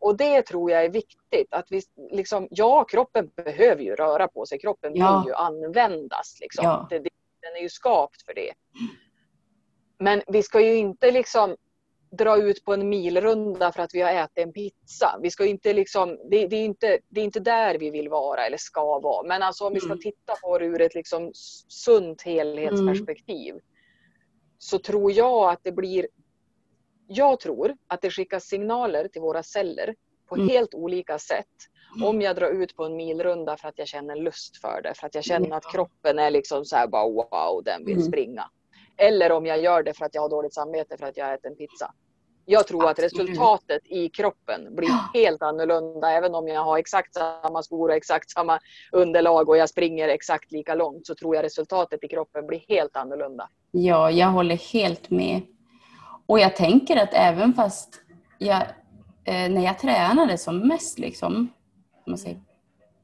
Och, 0.01 0.17
det 0.17 0.43
tror 0.43 0.71
jag 0.71 0.85
är 0.85 0.89
viktigt. 0.91 1.47
Att 1.51 1.67
vi, 1.71 1.83
liksom, 2.11 2.49
ja, 2.51 2.85
kroppen 2.85 3.31
behöver 3.45 3.83
ju 3.83 3.95
röra 3.95 4.29
på 4.29 4.47
sig. 4.47 4.59
Kroppen 4.59 4.93
Ja. 4.95 5.19
vill 5.21 5.29
ju 5.31 5.35
användas. 5.35 6.39
Liksom. 6.41 6.65
Ja. 6.65 6.87
Det, 6.91 6.99
den 7.41 7.57
är 7.57 7.61
ju 7.63 7.69
skapt 7.69 8.23
för 8.23 8.35
det. 8.35 8.53
Men 9.99 10.23
vi 10.27 10.43
ska 10.43 10.61
ju 10.61 10.75
inte 10.77 11.11
liksom 11.11 11.57
dra 12.19 12.37
ut 12.43 12.65
på 12.65 12.75
en 12.75 12.89
milrunda 12.89 13.73
för 13.73 13.83
att 13.83 13.95
vi 13.95 14.01
har 14.01 14.13
ätit 14.13 14.39
en 14.39 14.53
pizza. 14.53 15.19
Vi 15.23 15.31
ska 15.31 15.45
inte 15.47 15.73
liksom, 15.73 16.19
det, 16.31 16.47
det, 16.47 16.57
är 16.57 16.65
inte, 16.65 16.99
det 17.09 17.21
är 17.21 17.25
inte 17.25 17.41
där 17.41 17.79
vi 17.79 17.91
vill 17.91 18.09
vara 18.09 18.47
eller 18.47 18.57
ska 18.57 18.99
vara. 19.01 19.27
Men 19.29 19.43
alltså 19.43 19.65
om 19.67 19.73
vi 19.75 19.81
ska 19.81 19.89
Mm. 19.93 20.01
titta 20.01 20.35
på 20.43 20.59
det 20.59 20.65
ur 20.67 20.81
ett 20.81 20.95
liksom 20.95 21.31
sunt 21.69 22.23
helhetsperspektiv. 22.23 23.55
Så 24.59 24.79
tror 24.79 25.13
jag 25.13 25.51
att 25.51 25.61
det 25.63 25.73
blir 25.73 26.07
jag 27.17 27.41
tror 27.41 27.77
att 27.87 28.01
det 28.03 28.11
skickas 28.11 28.45
signaler 28.45 29.09
till 29.09 29.23
våra 29.23 29.43
celler 29.43 29.95
på 30.29 30.35
Mm. 30.35 30.49
helt 30.49 30.75
olika 30.75 31.19
sätt. 31.19 31.47
Om 32.05 32.21
jag 32.21 32.37
drar 32.37 32.51
ut 32.51 32.77
på 32.77 32.85
en 32.85 32.97
milrunda 32.97 33.57
för 33.57 33.69
att 33.69 33.79
jag 33.79 33.89
känner 33.89 34.17
lust 34.17 34.57
för 34.61 34.83
det. 34.83 34.95
För 34.95 35.07
att 35.07 35.15
jag 35.15 35.25
känner 35.25 35.57
att 35.57 35.65
Ja. 35.65 35.71
kroppen 35.71 36.19
är 36.19 36.31
liksom 36.31 36.65
så 36.65 36.77
här 36.77 36.87
bara 36.87 37.09
wow, 37.09 37.63
den 37.65 37.85
vill 37.85 37.97
Mm. 37.97 38.07
springa. 38.09 38.51
Eller 38.97 39.33
om 39.33 39.47
jag 39.47 39.61
gör 39.63 39.83
det 39.83 39.95
för 39.95 40.05
att 40.05 40.15
jag 40.15 40.23
har 40.23 40.29
dåligt 40.29 40.55
samvete 40.55 40.97
för 40.99 41.07
att 41.07 41.17
jag 41.17 41.35
äter 41.35 41.51
en 41.51 41.57
pizza. 41.57 41.93
Jag 42.45 42.67
tror 42.67 42.89
att 42.89 42.99
resultatet 42.99 43.83
i 43.85 44.09
kroppen 44.09 44.75
blir 44.75 44.89
helt 45.15 45.43
annorlunda 45.43 46.11
även 46.11 46.35
om 46.35 46.49
jag 46.49 46.61
har 46.65 46.79
exakt 46.79 47.15
samma 47.15 47.63
skor 47.63 47.89
och 47.89 47.95
exakt 47.95 48.31
samma 48.31 48.59
underlag 48.93 49.49
och 49.49 49.57
jag 49.57 49.69
springer 49.69 50.09
exakt 50.09 50.53
lika 50.53 50.75
långt 50.75 51.07
så 51.07 51.15
tror 51.15 51.37
jag 51.37 51.45
resultatet 51.45 52.05
i 52.05 52.09
kroppen 52.09 52.47
blir 52.47 52.65
helt 52.69 52.97
annorlunda. 52.97 53.49
Ja, 53.71 54.11
jag 54.11 54.27
håller 54.29 54.57
helt 54.73 55.11
med. 55.11 55.41
Och 56.27 56.41
jag 56.41 56.57
tänker 56.57 56.97
att 56.97 57.15
även 57.15 57.55
fast 57.55 58.01
jag, 58.39 58.63
eh, 59.25 59.51
när 59.51 59.65
jag 59.65 59.79
tränade 59.79 60.39
som 60.39 60.69
mest, 60.69 60.99
liksom, 60.99 61.35
om 62.07 62.11
man 62.11 62.19
säger, 62.19 62.41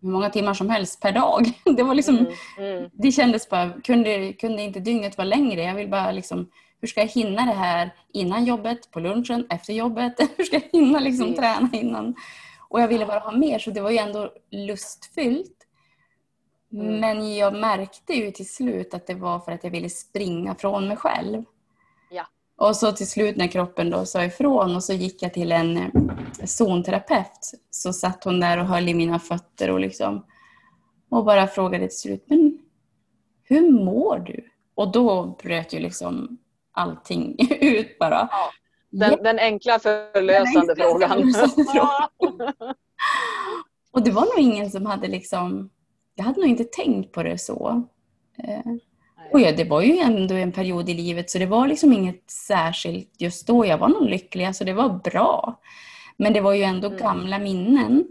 hur 0.01 0.09
många 0.09 0.31
timmar 0.31 0.55
som 0.55 0.71
helst 0.71 1.01
per 1.01 1.13
dag. 1.13 1.53
Det 1.77 1.83
var 1.83 1.95
liksom, 1.95 2.17
Mm, 2.17 2.77
mm, 2.77 2.91
det 2.93 3.13
kändes 3.13 3.49
bara, 3.49 3.73
kunde, 3.85 4.33
kunde 4.33 4.63
inte 4.63 4.81
dygnet 4.81 5.19
vara 5.19 5.29
längre? 5.29 5.63
Jag 5.63 5.75
vill 5.75 5.89
bara 5.89 6.13
liksom, 6.13 6.51
hur 6.81 6.89
ska 6.89 7.01
jag 7.01 7.09
hinna 7.09 7.47
det 7.47 7.53
här 7.53 7.91
innan 8.13 8.45
jobbet, 8.45 8.91
på 8.91 9.01
lunchen, 9.01 9.47
efter 9.51 9.73
jobbet? 9.73 10.15
Hur 10.37 10.45
ska 10.45 10.57
jag 10.57 10.81
hinna 10.81 10.99
liksom 10.99 11.27
Precis. 11.27 11.39
träna 11.39 11.69
innan? 11.73 12.15
Och 12.69 12.81
jag 12.81 12.89
ville 12.89 13.07
bara 13.07 13.19
ha 13.19 13.33
mer, 13.33 13.59
så 13.59 13.71
det 13.71 13.81
var 13.81 13.91
ju 13.91 13.99
ändå 13.99 14.33
lustfyllt. 14.51 15.67
Mm. 16.73 17.01
Men 17.01 17.37
jag 17.37 17.55
märkte 17.55 18.13
ju 18.13 18.31
till 18.31 18.49
slut 18.49 18.95
att 18.95 19.07
det 19.07 19.15
var 19.15 19.39
för 19.39 19.53
att 19.53 19.65
jag 19.65 19.71
ville 19.71 19.91
springa 19.91 20.55
från 20.55 20.89
mig 20.89 20.97
själv. 20.97 21.45
Ja. 22.59 22.69
Och 22.69 22.77
så 22.77 22.93
till 22.93 23.09
slut 23.09 23.37
när 23.37 23.47
kroppen 23.47 23.91
då 23.91 24.07
sa 24.07 24.25
ifrån 24.25 24.77
och 24.77 24.85
så 24.85 24.93
gick 24.93 25.23
jag 25.23 25.35
till 25.35 25.53
en 25.53 25.77
eh, 25.77 25.91
zonterapeut. 26.45 27.53
Så 27.71 27.93
satt 27.93 28.25
hon 28.25 28.41
där 28.41 28.59
och 28.59 28.67
höll 28.67 28.89
i 28.89 28.95
mina 28.95 29.19
fötter 29.19 29.71
och 29.71 29.81
liksom 29.81 30.25
och 31.11 31.25
bara 31.25 31.47
frågade 31.47 31.89
till 31.89 31.99
slut, 31.99 32.25
men 32.27 32.59
hur 33.43 33.71
mår 33.71 34.19
du? 34.19 34.51
Och 34.75 34.93
då 34.93 35.37
bröt 35.43 35.73
ju 35.73 35.79
liksom 35.79 36.39
allting 36.73 37.37
ut 37.61 37.99
bara. 37.99 38.29
Ja, 38.31 38.51
Den, 38.91 39.23
den 39.23 39.39
enkla 39.39 39.79
förlösande 39.79 40.75
Den 40.75 40.87
enkla 40.87 41.09
frågan. 41.09 41.33
frågan. 42.19 42.55
Och 43.93 44.03
det 44.05 44.11
var 44.11 44.23
nog 44.23 44.39
ingen 44.39 44.71
som 44.71 44.87
hade 44.87 45.09
liksom, 45.09 45.71
jag 46.15 46.25
hade 46.25 46.41
nog 46.41 46.49
inte 46.49 46.65
tänkt 46.65 47.13
på 47.13 47.23
det 47.23 47.39
så. 47.39 47.83
Och 49.33 49.41
ja, 49.41 49.53
det 49.53 49.65
var 49.65 49.83
ju 49.83 49.99
ändå 49.99 50.35
en 50.35 50.53
period 50.53 50.89
i 50.89 50.95
livet 50.95 51.31
så 51.31 51.39
det 51.39 51.47
var 51.47 51.69
liksom 51.69 51.93
inget 51.93 52.31
särskilt 52.31 53.21
just 53.21 53.47
då. 53.47 53.67
Jag 53.67 53.79
var 53.79 53.89
nog 53.89 54.09
lycklig, 54.09 54.45
alltså 54.45 54.65
det 54.65 54.73
var 54.73 54.89
bra. 54.89 55.61
Men 56.17 56.33
det 56.33 56.41
var 56.41 56.53
ju 56.53 56.63
ändå 56.63 56.87
Mm. 56.87 56.99
gamla 56.99 57.39
minnen 57.39 58.07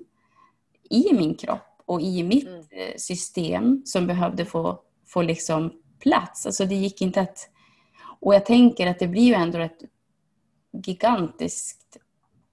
i 0.89 1.13
min 1.13 1.35
kropp 1.35 1.81
och 1.85 2.01
i 2.01 2.23
mitt 2.23 2.47
Mm. 2.47 2.59
eh, 2.59 2.95
system 2.97 3.81
som 3.85 4.07
behövde 4.07 4.45
få, 4.45 4.79
få 5.07 5.21
liksom 5.21 5.71
plats. 5.99 6.45
Alltså 6.45 6.65
det 6.65 6.75
gick 6.75 7.01
inte 7.01 7.21
att... 7.21 7.49
Och 8.19 8.35
jag 8.35 8.45
tänker 8.45 8.87
att 8.87 8.99
det 8.99 9.07
blir 9.07 9.23
ju 9.23 9.33
ändå 9.33 9.59
ett 9.59 9.79
gigantiskt 10.85 11.97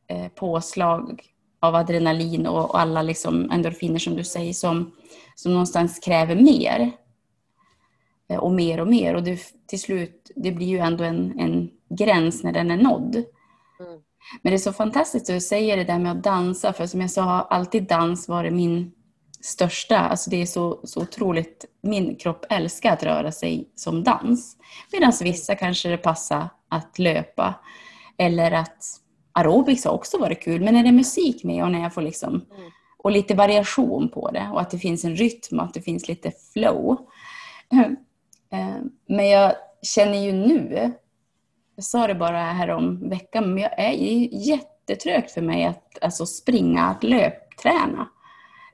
eh, 0.07 0.29
påslag 0.29 1.23
av 1.61 1.75
adrenalin 1.75 2.47
och, 2.47 2.71
och 2.71 2.81
alla 2.81 3.03
liksom 3.03 3.51
endorfiner 3.51 3.99
som 3.99 4.17
du 4.17 4.25
säger 4.25 4.53
som, 4.53 4.93
som 5.35 5.53
någonstans 5.53 5.99
kräver 5.99 6.35
mer. 6.35 6.93
Eh, 8.29 8.39
Och 8.39 8.53
mer 8.53 8.81
och 8.81 8.89
mer. 8.89 9.15
Och 9.15 9.23
det, 9.23 9.41
till 9.67 9.81
slut, 9.81 10.31
det 10.37 10.53
blir 10.53 10.67
ju 10.67 10.79
ändå 10.79 11.05
en, 11.05 11.39
en 11.39 11.71
gräns 11.99 12.43
när 12.43 12.53
den 12.53 12.71
är 12.71 12.77
nådd. 12.77 13.15
Mm. 13.17 14.01
Men 14.43 14.51
det 14.51 14.57
är 14.57 14.59
så 14.59 14.73
fantastiskt 14.73 15.31
att 15.31 15.37
du 15.37 15.41
säger 15.41 15.77
det 15.77 15.85
där 15.85 15.99
med 15.99 16.13
att 16.13 16.23
dansa. 16.25 16.73
För 16.73 16.87
som 16.87 17.01
jag 17.01 17.11
sa, 17.11 17.23
har 17.23 17.47
alltid 17.51 17.89
dans 17.89 18.29
varit 18.29 18.53
min 18.53 18.93
största. 19.41 19.99
Alltså 19.99 20.31
det 20.31 20.43
är 20.43 20.47
så, 20.47 20.81
så 20.85 21.01
otroligt. 21.03 21.65
Min 21.83 22.17
kropp 22.17 22.47
älskar 22.51 22.93
att 22.93 23.03
röra 23.03 23.33
sig 23.33 23.69
som 23.75 24.05
dans. 24.05 24.57
Medan 24.93 25.13
vissa 25.23 25.55
kanske 25.55 25.89
det 25.89 25.97
passar 25.97 26.49
att 26.69 26.99
löpa. 26.99 27.55
Eller 28.19 28.53
att 28.53 28.85
aerobics 29.33 29.85
har 29.85 29.93
också 29.93 30.19
varit 30.19 30.43
kul. 30.43 30.61
Men 30.65 30.75
när 30.75 30.83
det 30.83 30.89
är 30.89 30.93
musik 30.93 31.45
med 31.45 31.65
och 31.65 31.71
när 31.71 31.83
jag 31.83 31.95
får 31.95 32.03
liksom 32.03 32.35
Mm. 32.35 32.71
och 32.99 33.11
lite 33.13 33.35
variation 33.35 34.09
på 34.09 34.31
det 34.31 34.49
och 34.53 34.61
att 34.61 34.71
det 34.71 34.79
finns 34.79 35.05
en 35.05 35.17
rytm 35.17 35.59
och 35.59 35.65
att 35.65 35.75
det 35.75 35.83
finns 35.83 36.09
lite 36.09 36.33
flow. 36.53 37.07
Eh, 38.51 38.77
Men 39.07 39.29
jag 39.29 39.55
känner 39.83 40.19
ju 40.19 40.33
nu 40.33 40.93
jag 41.77 41.85
sa 41.85 42.07
det 42.07 42.15
bara 42.15 42.39
här 42.39 42.71
om 42.71 43.09
veckan, 43.09 43.55
men 43.55 43.63
jag 43.63 43.79
är 43.79 43.93
jättetrögt 44.33 45.31
för 45.31 45.41
mig 45.41 45.65
att 45.65 45.99
alltså, 46.01 46.27
springa, 46.27 46.83
att 46.83 47.05
löpträna. 47.05 48.09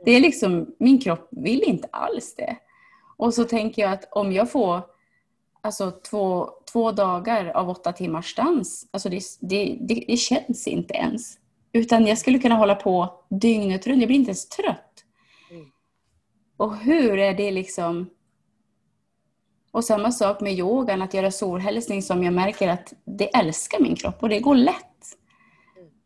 Det 0.05 0.11
är 0.11 0.21
liksom, 0.21 0.75
min 0.79 1.01
kropp 1.01 1.29
vill 1.31 1.63
inte 1.63 1.89
alls 1.93 2.35
det. 2.35 2.57
Och 3.17 3.35
så 3.35 3.45
tänker 3.45 3.83
jag 3.83 3.93
att 3.93 4.09
om 4.13 4.33
jag 4.33 4.51
får 4.51 4.81
alltså, 5.61 5.91
två, 5.91 6.51
två 6.73 6.93
dagar 6.93 7.47
av 7.47 7.71
åtta 7.71 7.93
timmars 7.93 8.35
dans, 8.35 8.89
alltså 8.91 9.09
det, 9.09 9.23
det, 9.41 9.79
det, 9.81 10.05
det 10.09 10.17
känns 10.17 10.67
inte 10.67 10.95
ens. 10.95 11.39
Utan 11.73 12.07
jag 12.07 12.19
skulle 12.19 12.39
kunna 12.39 12.55
hålla 12.55 12.75
på 12.75 13.25
dygnet 13.29 13.87
runt, 13.87 14.01
jag 14.01 14.09
blir 14.09 14.19
inte 14.19 14.31
ens 14.31 14.49
trött. 14.49 15.05
Mm. 15.51 15.71
Och 16.57 16.77
hur 16.77 17.19
är 17.19 17.35
det 17.35 17.51
liksom... 17.51 18.11
Och 19.73 19.85
samma 19.85 20.13
sak 20.13 20.41
med 20.41 20.53
yogan, 20.53 21.03
att 21.03 21.15
göra 21.15 21.31
solhälsning 21.31 22.03
som 22.03 22.25
jag 22.25 22.35
märker 22.35 22.69
att 22.69 22.93
det 23.05 23.37
älskar 23.37 23.81
min 23.81 23.97
kropp 23.97 24.23
och 24.23 24.29
det 24.29 24.41
går 24.41 24.55
lätt. 24.55 24.87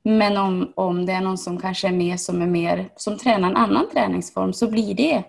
Men 0.02 0.36
om, 0.36 0.72
om 0.74 1.06
det 1.06 1.12
är 1.12 1.20
någon 1.20 1.38
som 1.38 1.60
kanske 1.60 1.88
är 1.88 1.92
med 1.92 2.20
som 2.20 2.42
är 2.42 2.46
mer, 2.46 2.88
som 2.96 3.18
tränar 3.18 3.50
en 3.50 3.56
annan 3.56 3.86
träningsform 3.92 4.52
så 4.52 4.70
blir 4.70 4.94
det, 4.94 5.24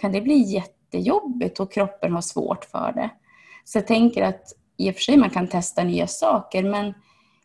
kan 0.00 0.12
det 0.12 0.20
bli 0.20 0.34
jättejobbigt 0.34 1.60
och 1.60 1.72
kroppen 1.72 2.12
har 2.12 2.20
svårt 2.20 2.64
för 2.64 2.92
det. 2.92 3.10
Så 3.64 3.78
jag 3.78 3.86
tänker 3.86 4.22
att 4.22 4.52
i 4.76 4.90
och 4.90 4.94
för 4.94 5.00
sig 5.00 5.16
man 5.16 5.30
kan 5.30 5.48
testa 5.48 5.84
nya 5.84 6.06
saker 6.06 6.62
men 6.62 6.94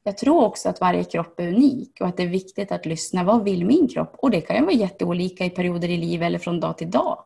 jag 0.03 0.17
tror 0.17 0.43
också 0.43 0.69
att 0.69 0.81
varje 0.81 1.03
kropp 1.03 1.39
är 1.39 1.47
unik 1.47 1.97
och 2.01 2.07
att 2.07 2.17
det 2.17 2.23
är 2.23 2.27
viktigt 2.27 2.71
att 2.71 2.85
lyssna. 2.85 3.23
Vad 3.23 3.43
vill 3.43 3.65
min 3.65 3.87
kropp? 3.87 4.15
Och 4.17 4.31
det 4.31 4.41
kan 4.41 4.55
ju 4.55 4.61
vara 4.61 4.73
jätteolika 4.73 5.45
i 5.45 5.49
perioder 5.49 5.89
i 5.89 5.97
livet 5.97 6.25
eller 6.25 6.39
från 6.39 6.59
dag 6.59 6.77
till 6.77 6.91
dag. 6.91 7.23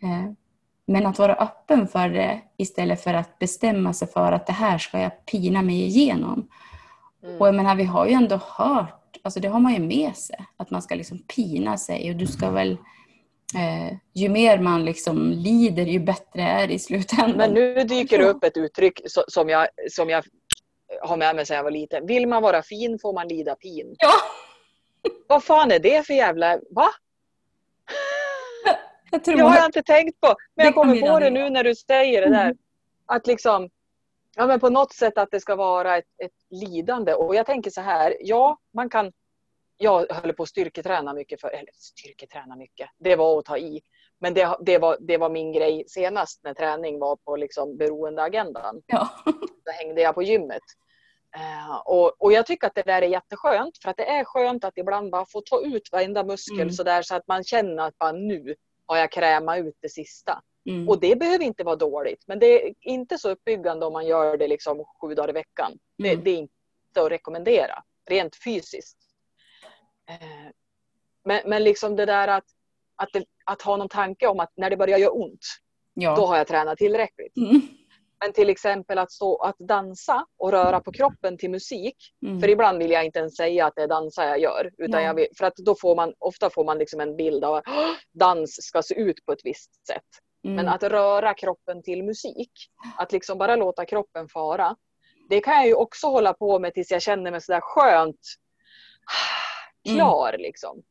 Ja. 0.00 0.34
Men 0.90 1.06
att 1.06 1.18
vara 1.18 1.34
öppen 1.34 1.88
för 1.88 2.08
det 2.08 2.40
istället 2.56 3.02
för 3.02 3.14
att 3.14 3.38
bestämma 3.38 3.92
sig 3.92 4.08
för 4.08 4.32
att 4.32 4.46
det 4.46 4.52
här 4.52 4.78
ska 4.78 5.00
jag 5.00 5.26
pina 5.26 5.62
mig 5.62 5.84
igenom. 5.84 6.48
Mm. 7.22 7.40
Och 7.40 7.48
jag 7.48 7.54
menar, 7.54 7.76
vi 7.76 7.84
har 7.84 8.06
ju 8.06 8.12
ändå 8.12 8.40
hört, 8.42 9.18
alltså 9.22 9.40
det 9.40 9.48
har 9.48 9.60
man 9.60 9.72
ju 9.72 9.78
med 9.78 10.16
sig, 10.16 10.36
att 10.56 10.70
man 10.70 10.82
ska 10.82 10.94
liksom 10.94 11.18
pina 11.18 11.78
sig 11.78 12.10
och 12.10 12.16
du 12.16 12.26
ska 12.26 12.50
väl 12.50 12.72
eh, 13.56 13.96
ju 14.14 14.28
mer 14.28 14.58
man 14.58 14.84
liksom 14.84 15.30
lider, 15.32 15.86
ju 15.86 16.00
bättre 16.00 16.42
är 16.42 16.68
det 16.68 16.74
i 16.74 16.78
slutändan. 16.78 17.36
Men 17.36 17.54
nu 17.54 17.84
dyker 17.84 18.18
det 18.18 18.24
upp 18.24 18.44
ett 18.44 18.56
uttryck 18.56 19.00
som 19.28 19.48
jag, 19.48 19.68
som 19.90 20.10
jag 20.10 20.24
har 21.02 21.16
med 21.16 21.36
mig 21.36 21.46
sedan 21.46 21.56
jag 21.56 21.64
var 21.64 21.70
liten. 21.70 22.06
Vill 22.06 22.28
man 22.28 22.42
vara 22.42 22.62
fin 22.62 22.98
får 22.98 23.12
man 23.12 23.28
lida 23.28 23.54
pin. 23.54 23.94
Ja. 23.98 24.12
Vad 25.26 25.44
fan 25.44 25.72
är 25.72 25.78
det 25.78 26.06
för 26.06 26.14
jävla... 26.14 26.58
Va? 26.70 26.88
Jag, 29.10 29.24
tror 29.24 29.38
jag 29.38 29.44
har 29.44 29.56
jag 29.56 29.66
inte 29.66 29.82
tänkt 29.82 30.20
på. 30.20 30.34
Men 30.56 30.66
jag 30.66 30.74
kommer 30.74 31.00
på 31.00 31.18
det 31.18 31.30
nu 31.30 31.50
när 31.50 31.64
du 31.64 31.74
säger 31.74 32.22
det 32.22 32.30
där. 32.30 32.44
Mm. 32.44 32.56
Att 33.06 33.26
liksom... 33.26 33.70
Ja 34.36 34.46
men 34.46 34.60
på 34.60 34.70
något 34.70 34.92
sätt 34.92 35.18
att 35.18 35.28
det 35.30 35.40
ska 35.40 35.56
vara 35.56 35.96
ett, 35.96 36.04
ett 36.24 36.32
lidande. 36.50 37.14
Och 37.14 37.34
jag 37.34 37.46
tänker 37.46 37.70
så 37.70 37.80
här. 37.80 38.16
Ja, 38.20 38.58
man 38.74 38.90
kan... 38.90 39.12
Jag 39.76 40.12
höll 40.12 40.32
på 40.32 40.42
att 40.42 40.48
styrketräna 40.48 41.14
mycket 41.14 41.40
för... 41.40 41.48
Eller 41.48 41.72
styrketräna 41.74 42.56
mycket. 42.56 42.90
Det 42.98 43.16
var 43.16 43.38
att 43.38 43.44
ta 43.44 43.58
i. 43.58 43.80
Men 44.20 44.34
det, 44.34 44.56
det, 44.60 44.78
var, 44.78 44.96
det 45.00 45.16
var 45.16 45.30
min 45.30 45.52
grej 45.52 45.84
senast 45.88 46.44
när 46.44 46.54
träning 46.54 46.98
var 46.98 47.16
på 47.16 47.36
liksom 47.36 47.76
beroendeagendan. 47.76 48.82
Ja. 48.86 49.08
Då 49.64 49.72
hängde 49.72 50.00
jag 50.00 50.14
på 50.14 50.22
gymmet. 50.22 50.62
Uh, 51.36 51.76
och, 51.84 52.22
och 52.22 52.32
jag 52.32 52.46
tycker 52.46 52.66
att 52.66 52.74
det 52.74 52.82
där 52.82 53.02
är 53.02 53.06
jätteskönt 53.06 53.78
för 53.82 53.90
att 53.90 53.96
det 53.96 54.08
är 54.08 54.24
skönt 54.24 54.64
att 54.64 54.78
ibland 54.78 55.10
bara 55.10 55.26
få 55.26 55.40
ta 55.40 55.60
ut 55.60 55.92
varenda 55.92 56.24
muskel 56.24 56.60
mm. 56.60 56.72
så 56.72 56.82
där 56.82 57.02
så 57.02 57.14
att 57.14 57.26
man 57.26 57.44
känner 57.44 57.82
att 57.82 57.98
bara 57.98 58.12
nu 58.12 58.54
har 58.88 58.96
jag 58.96 59.12
krämat 59.12 59.58
ut 59.58 59.76
det 59.80 59.88
sista. 59.88 60.42
Mm. 60.68 60.88
Och 60.88 61.00
det 61.00 61.16
behöver 61.16 61.44
inte 61.44 61.64
vara 61.64 61.76
dåligt 61.76 62.24
men 62.26 62.38
det 62.38 62.66
är 62.66 62.74
inte 62.80 63.18
så 63.18 63.30
uppbyggande 63.30 63.86
om 63.86 63.92
man 63.92 64.06
gör 64.06 64.36
det 64.36 64.48
liksom 64.48 64.84
sju 65.00 65.14
dagar 65.14 65.28
i 65.28 65.32
veckan. 65.32 65.78
Mm. 66.02 66.16
Det, 66.16 66.24
det, 66.24 66.30
är 66.30 66.36
inte 66.36 67.02
att 67.02 67.10
rekommendera 67.10 67.82
rent 68.10 68.36
fysiskt. 68.44 68.98
Uh, 70.10 70.50
men, 71.24 71.42
men 71.46 71.64
liksom 71.64 71.96
det 71.96 72.06
där 72.06 72.28
att, 72.28 72.44
att, 72.96 73.08
det, 73.12 73.24
att 73.44 73.62
ha 73.62 73.76
någon 73.76 73.88
tanke 73.88 74.26
om 74.26 74.40
att 74.40 74.52
när 74.56 74.70
det 74.70 74.76
börjar 74.76 74.98
göra 74.98 75.12
ont 75.12 75.46
ja. 75.94 76.16
då 76.16 76.26
har 76.26 76.36
jag 76.36 76.46
tränat 76.46 76.78
tillräckligt. 76.78 77.36
Mm. 77.36 77.60
Men 78.20 78.32
till 78.32 78.50
exempel 78.50 78.98
att 78.98 79.12
stå 79.12 79.36
att 79.36 79.58
dansa 79.58 80.26
och 80.38 80.50
röra 80.50 80.80
på 80.80 80.92
kroppen 80.92 81.38
till 81.38 81.50
musik. 81.50 81.96
Mm. 82.26 82.40
För 82.40 82.48
ibland 82.48 82.78
vill 82.78 82.90
jag 82.90 83.04
inte 83.04 83.18
ens 83.18 83.36
säga 83.36 83.66
att 83.66 83.72
det 83.76 83.82
är 83.82 83.88
dansa 83.88 84.26
jag 84.26 84.40
gör. 84.40 84.70
Utan 84.78 85.02
jag 85.02 85.14
vill, 85.14 85.26
för 85.38 85.46
att 85.46 85.56
då 85.56 85.74
får 85.74 85.96
man, 85.96 86.14
ofta 86.18 86.50
får 86.50 86.64
man 86.64 86.78
liksom 86.78 87.00
en 87.00 87.16
bild 87.16 87.44
av 87.44 87.54
att 87.54 87.64
dans 88.12 88.56
ska 88.62 88.82
se 88.82 88.94
ut 88.94 89.26
på 89.26 89.32
ett 89.32 89.44
visst 89.44 89.86
sätt. 89.86 90.02
Mm. 90.44 90.56
Men 90.56 90.68
att 90.68 90.82
röra 90.82 91.34
kroppen 91.34 91.82
till 91.82 92.04
musik, 92.04 92.52
att 92.98 93.12
liksom 93.12 93.38
bara 93.38 93.56
låta 93.56 93.84
kroppen 93.84 94.28
fara. 94.28 94.76
Det 95.28 95.40
kan 95.40 95.54
jag 95.54 95.66
ju 95.66 95.74
också 95.74 96.06
hålla 96.06 96.34
på 96.34 96.58
med 96.58 96.74
tills 96.74 96.90
jag 96.90 97.02
känner 97.02 97.30
mig 97.30 97.40
sådär 97.40 97.60
skönt 97.60 98.20
klar 99.94 100.28
mm. 100.28 100.40
liksom. 100.40 100.82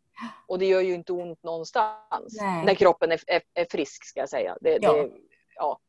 Och 0.48 0.60
det 0.60 0.66
gör 0.66 0.82
ju 0.82 0.94
inte 0.94 1.14
ont 1.14 1.44
någonstans. 1.44 2.38
Nej. 2.42 2.66
När 2.66 2.76
kroppen 2.76 3.12
är, 3.12 3.20
är, 3.28 3.42
är, 3.54 3.68
frisk 3.72 4.06
ska 4.06 4.20
jag 4.20 4.30
säga. 4.30 4.58
Det, 4.62 4.80
ja. 4.82 4.94
Det, 4.94 5.10
ja. 5.56 5.80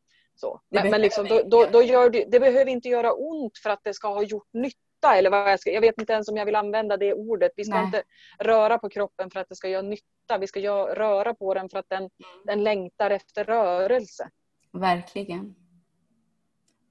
Så. 0.41 0.61
Men, 0.69 0.91
men 0.91 1.01
liksom, 1.01 1.27
då, 1.29 1.43
då, 1.43 1.67
då, 1.73 1.83
gör 1.83 2.11
det, 2.11 2.25
det 2.25 2.41
behöver 2.41 2.71
inte 2.71 2.89
göra 2.89 3.13
ont 3.13 3.59
för 3.59 3.71
att 3.71 3.81
det 3.85 3.95
ska 3.95 4.09
ha 4.09 4.23
gjort 4.23 4.49
nytta. 4.53 5.17
Eller 5.17 5.31
vad 5.31 5.53
jag, 5.53 5.61
ska, 5.61 5.71
jag 5.71 5.81
vet 5.81 6.01
inte 6.01 6.13
ens 6.13 6.29
om 6.29 6.37
jag 6.37 6.47
vill 6.47 6.55
använda 6.55 6.97
det 6.97 7.15
ordet. 7.15 7.53
Vi 7.57 7.65
ska 7.65 7.75
Nej. 7.75 7.85
inte 7.85 8.03
röra 8.39 8.79
på 8.79 8.89
kroppen 8.89 9.31
för 9.31 9.41
att 9.41 9.49
det 9.49 9.57
ska 9.57 9.69
göra 9.69 9.83
nytta. 9.83 10.39
Vi 10.41 10.47
ska 10.47 10.61
gör, 10.61 10.95
röra 10.95 11.35
på 11.35 11.55
den 11.55 11.69
för 11.69 11.79
att 11.79 11.89
den, 11.89 12.11
den 12.45 12.65
längtar 12.65 13.11
efter 13.11 13.45
rörelse. 13.45 14.31
Verkligen. 14.73 15.55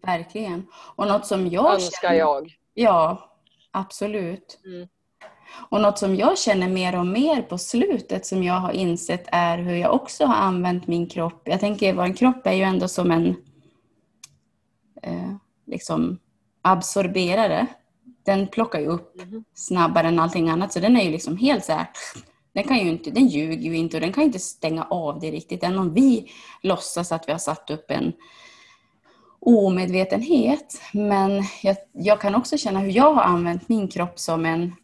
Verkligen. 0.01 0.67
Och 0.95 1.07
något 1.07 1.25
som 1.25 1.47
jag 1.47 1.73
Önskar 1.73 2.07
känner, 2.07 2.19
jag. 2.19 2.55
Ja, 2.73 3.31
absolut. 3.71 4.59
Mm. 4.65 4.87
Och 5.69 5.81
något 5.81 5.99
som 5.99 6.15
jag 6.15 6.37
känner 6.37 6.69
mer 6.69 6.99
och 6.99 7.05
mer 7.05 7.41
på 7.41 7.57
slutet 7.57 8.25
som 8.25 8.43
jag 8.43 8.53
har 8.53 8.71
insett 8.71 9.25
är 9.31 9.57
hur 9.57 9.75
jag 9.75 9.93
också 9.93 10.25
har 10.25 10.35
använt 10.35 10.87
min 10.87 11.07
kropp. 11.07 11.41
Jag 11.45 11.59
tänker, 11.59 11.93
vår 11.93 12.17
kropp 12.17 12.47
är 12.47 12.53
ju 12.53 12.63
ändå 12.63 12.87
som 12.87 13.11
en 13.11 13.27
eh, 15.03 15.35
liksom 15.65 16.19
absorberare. 16.61 17.67
Den 18.25 18.47
plockar 18.47 18.79
ju 18.79 18.87
upp 18.87 19.21
mm. 19.21 19.43
snabbare 19.53 20.07
än 20.07 20.19
allting 20.19 20.49
annat 20.49 20.73
så 20.73 20.79
den 20.79 20.97
är 20.97 21.03
ju 21.03 21.11
liksom 21.11 21.37
helt 21.37 21.65
så 21.65 21.71
här, 21.71 21.87
den, 22.53 22.63
kan 22.63 22.77
ju 22.77 22.89
inte, 22.89 23.11
den 23.11 23.27
ljuger 23.27 23.69
ju 23.69 23.77
inte 23.77 23.97
och 23.97 24.01
den 24.01 24.13
kan 24.13 24.23
inte 24.23 24.39
stänga 24.39 24.83
av 24.83 25.19
det 25.19 25.31
riktigt. 25.31 25.63
Än 25.63 25.79
om 25.79 25.93
vi 25.93 26.31
låtsas 26.61 27.11
att 27.11 27.27
vi 27.27 27.31
har 27.31 27.39
satt 27.39 27.69
upp 27.69 27.91
en 27.91 28.13
omedvetenhet. 29.39 30.81
Men 30.93 31.43
jag, 31.63 31.75
jag 31.91 32.21
kan 32.21 32.35
också 32.35 32.57
känna 32.57 32.79
hur 32.79 32.91
jag 32.91 33.13
har 33.13 33.23
använt 33.23 33.69
min 33.69 33.87
kropp 33.87 34.19
som 34.19 34.45
en 34.45 34.75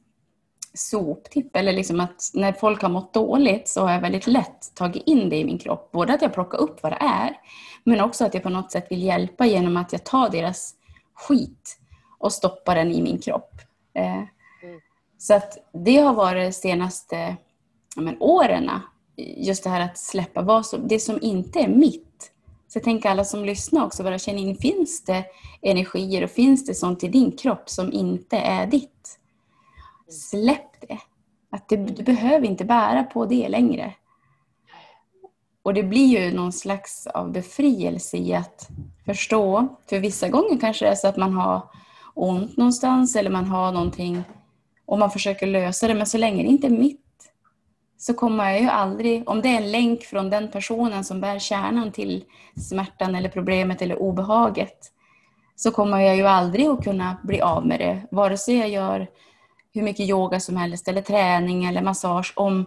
soptipp. 0.73 1.55
Eller 1.55 1.73
liksom 1.73 1.99
att 1.99 2.31
när 2.33 2.53
folk 2.53 2.81
har 2.81 2.89
mått 2.89 3.13
dåligt 3.13 3.67
så 3.67 3.81
har 3.81 3.91
jag 3.91 4.01
väldigt 4.01 4.27
lätt 4.27 4.75
tagit 4.75 5.03
in 5.05 5.29
det 5.29 5.35
i 5.35 5.45
min 5.45 5.57
kropp. 5.57 5.91
Både 5.91 6.13
att 6.13 6.21
jag 6.21 6.33
plockar 6.33 6.57
upp 6.57 6.83
vad 6.83 6.91
det 6.91 6.97
är, 7.01 7.37
men 7.83 8.01
också 8.01 8.25
att 8.25 8.33
jag 8.33 8.43
på 8.43 8.49
något 8.49 8.71
sätt 8.71 8.87
vill 8.89 9.03
hjälpa 9.03 9.45
genom 9.45 9.77
att 9.77 9.91
jag 9.91 10.03
tar 10.03 10.29
deras 10.29 10.75
skit 11.13 11.77
och 12.17 12.33
stoppar 12.33 12.75
den 12.75 12.91
i 12.91 13.01
min 13.01 13.19
kropp. 13.19 13.51
Eh, 13.93 14.13
mm. 14.13 14.27
Så 15.17 15.33
att 15.33 15.57
det 15.71 15.97
har 15.97 16.13
varit 16.13 16.47
de 16.47 16.53
senaste 16.53 17.35
ja, 17.95 18.01
men, 18.01 18.17
åren, 18.19 18.69
just 19.17 19.63
det 19.63 19.69
här 19.69 19.81
att 19.81 19.97
släppa 19.97 20.41
vad 20.41 20.65
som, 20.65 20.87
det 20.87 20.99
som 20.99 21.19
inte 21.21 21.59
är 21.59 21.67
mitt. 21.67 22.31
Så 22.67 22.77
jag 22.77 22.83
tänker 22.83 23.09
alla 23.09 23.25
som 23.25 23.45
lyssnar 23.45 23.85
också 23.85 24.03
bara 24.03 24.19
känna 24.19 24.39
in, 24.39 24.55
finns 24.55 25.03
det 25.03 25.25
energier 25.61 26.23
och 26.23 26.29
finns 26.29 26.65
det 26.65 26.73
sånt 26.73 27.03
i 27.03 27.07
din 27.07 27.31
kropp 27.31 27.69
som 27.69 27.93
inte 27.93 28.37
är 28.37 28.67
ditt? 28.67 29.19
Släpp 30.13 30.81
det. 30.87 30.97
Att 31.51 31.69
det, 31.69 31.75
du 31.75 32.03
behöver 32.03 32.47
inte 32.47 32.65
bära 32.65 33.03
på 33.03 33.25
det 33.25 33.49
längre. 33.49 33.93
Och 35.63 35.73
det 35.73 35.83
blir 35.83 36.05
ju 36.05 36.35
någon 36.35 36.53
slags 36.53 37.07
av 37.07 37.31
befrielse 37.31 38.17
i 38.17 38.33
att 38.33 38.69
förstå. 39.05 39.67
För 39.89 39.99
vissa 39.99 40.29
gånger 40.29 40.59
kanske 40.59 40.85
det 40.85 40.91
är 40.91 40.95
så 40.95 41.07
att 41.07 41.17
man 41.17 41.33
har 41.33 41.61
ont 42.13 42.57
någonstans 42.57 43.15
eller 43.15 43.29
man 43.29 43.45
har 43.45 43.71
någonting 43.71 44.23
och 44.85 44.99
man 44.99 45.11
försöker 45.11 45.47
lösa 45.47 45.87
det. 45.87 45.93
Men 45.93 46.05
så 46.05 46.17
länge 46.17 46.43
det 46.43 46.49
inte 46.49 46.67
är 46.67 46.71
mitt 46.71 46.99
så 47.97 48.13
kommer 48.13 48.49
jag 48.49 48.61
ju 48.61 48.67
aldrig, 48.67 49.29
om 49.29 49.41
det 49.41 49.49
är 49.49 49.57
en 49.57 49.71
länk 49.71 50.03
från 50.03 50.29
den 50.29 50.51
personen 50.51 51.03
som 51.03 51.21
bär 51.21 51.39
kärnan 51.39 51.91
till 51.91 52.23
smärtan 52.69 53.15
eller 53.15 53.29
problemet 53.29 53.81
eller 53.81 54.01
obehaget, 54.01 54.91
så 55.55 55.71
kommer 55.71 55.99
jag 55.99 56.15
ju 56.15 56.23
aldrig 56.23 56.67
att 56.67 56.83
kunna 56.83 57.17
bli 57.23 57.41
av 57.41 57.67
med 57.67 57.79
det. 57.79 58.01
Vare 58.11 58.37
sig 58.37 58.57
jag 58.57 58.69
gör 58.69 59.07
hur 59.73 59.81
mycket 59.81 60.09
yoga 60.09 60.39
som 60.39 60.57
helst 60.57 60.87
eller 60.87 61.01
träning 61.01 61.65
eller 61.65 61.81
massage 61.81 62.33
om 62.35 62.65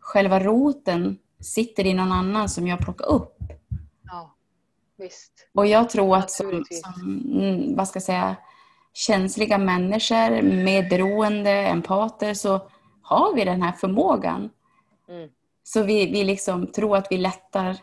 själva 0.00 0.40
roten 0.40 1.18
sitter 1.40 1.86
i 1.86 1.94
någon 1.94 2.12
annan 2.12 2.48
som 2.48 2.66
jag 2.66 2.78
plockar 2.78 3.06
upp. 3.06 3.36
Ja, 4.02 4.34
visst. 4.98 5.48
Och 5.54 5.66
jag 5.66 5.90
tror 5.90 6.16
att 6.16 6.30
som, 6.30 6.64
som 6.70 7.22
mm, 7.32 7.76
vad 7.76 7.88
ska 7.88 7.96
jag 7.96 8.02
säga, 8.02 8.36
känsliga 8.92 9.58
människor, 9.58 10.42
medberoende, 10.42 11.50
empater 11.50 12.34
så 12.34 12.60
har 13.02 13.34
vi 13.34 13.44
den 13.44 13.62
här 13.62 13.72
förmågan. 13.72 14.50
Mm. 15.08 15.28
Så 15.62 15.82
vi, 15.82 16.06
vi 16.06 16.24
liksom 16.24 16.66
tror 16.66 16.96
att 16.96 17.06
vi 17.10 17.18
lättar 17.18 17.76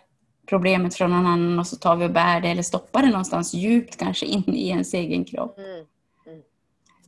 problemet 0.45 0.95
från 0.95 1.11
någon 1.11 1.25
annan 1.25 1.59
och 1.59 1.67
så 1.67 1.75
tar 1.75 1.95
vi 1.95 2.05
och 2.05 2.11
bär 2.11 2.41
det 2.41 2.47
eller 2.47 2.63
stoppar 2.63 3.01
det 3.01 3.09
någonstans 3.09 3.53
djupt 3.53 3.97
kanske 3.97 4.25
in 4.25 4.43
i 4.47 4.69
ens 4.69 4.93
egen 4.93 5.25
kropp. 5.25 5.57
Mm. 5.57 5.85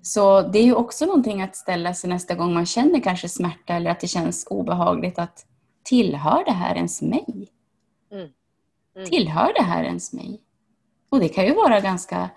Så 0.02 0.42
det 0.42 0.60
är 0.60 0.64
ju 0.64 0.74
också 0.74 1.06
någonting 1.06 1.42
att 1.42 1.56
ställa 1.56 1.94
sig 1.94 2.10
nästa 2.10 2.36
gång 2.36 2.54
man 2.54 2.66
känner 2.66 3.00
kanske 3.00 3.30
smärta 3.30 3.74
eller 3.74 3.92
att 3.92 4.00
det 4.00 4.08
känns 4.08 4.48
obehagligt 4.50 5.20
att 5.20 5.46
tillhör 5.84 6.46
det 6.46 6.52
här 6.52 6.76
ens 6.76 7.02
mig? 7.02 7.50
Mm. 8.12 8.30
Mm. 8.96 9.10
Tillhör 9.10 9.54
det 9.54 9.64
här 9.64 9.84
ens 9.84 10.14
mig? 10.14 10.42
Och 11.10 11.20
det 11.20 11.30
kan 11.30 11.46
ju 11.46 11.54
vara 11.54 11.80
ganska, 11.80 12.30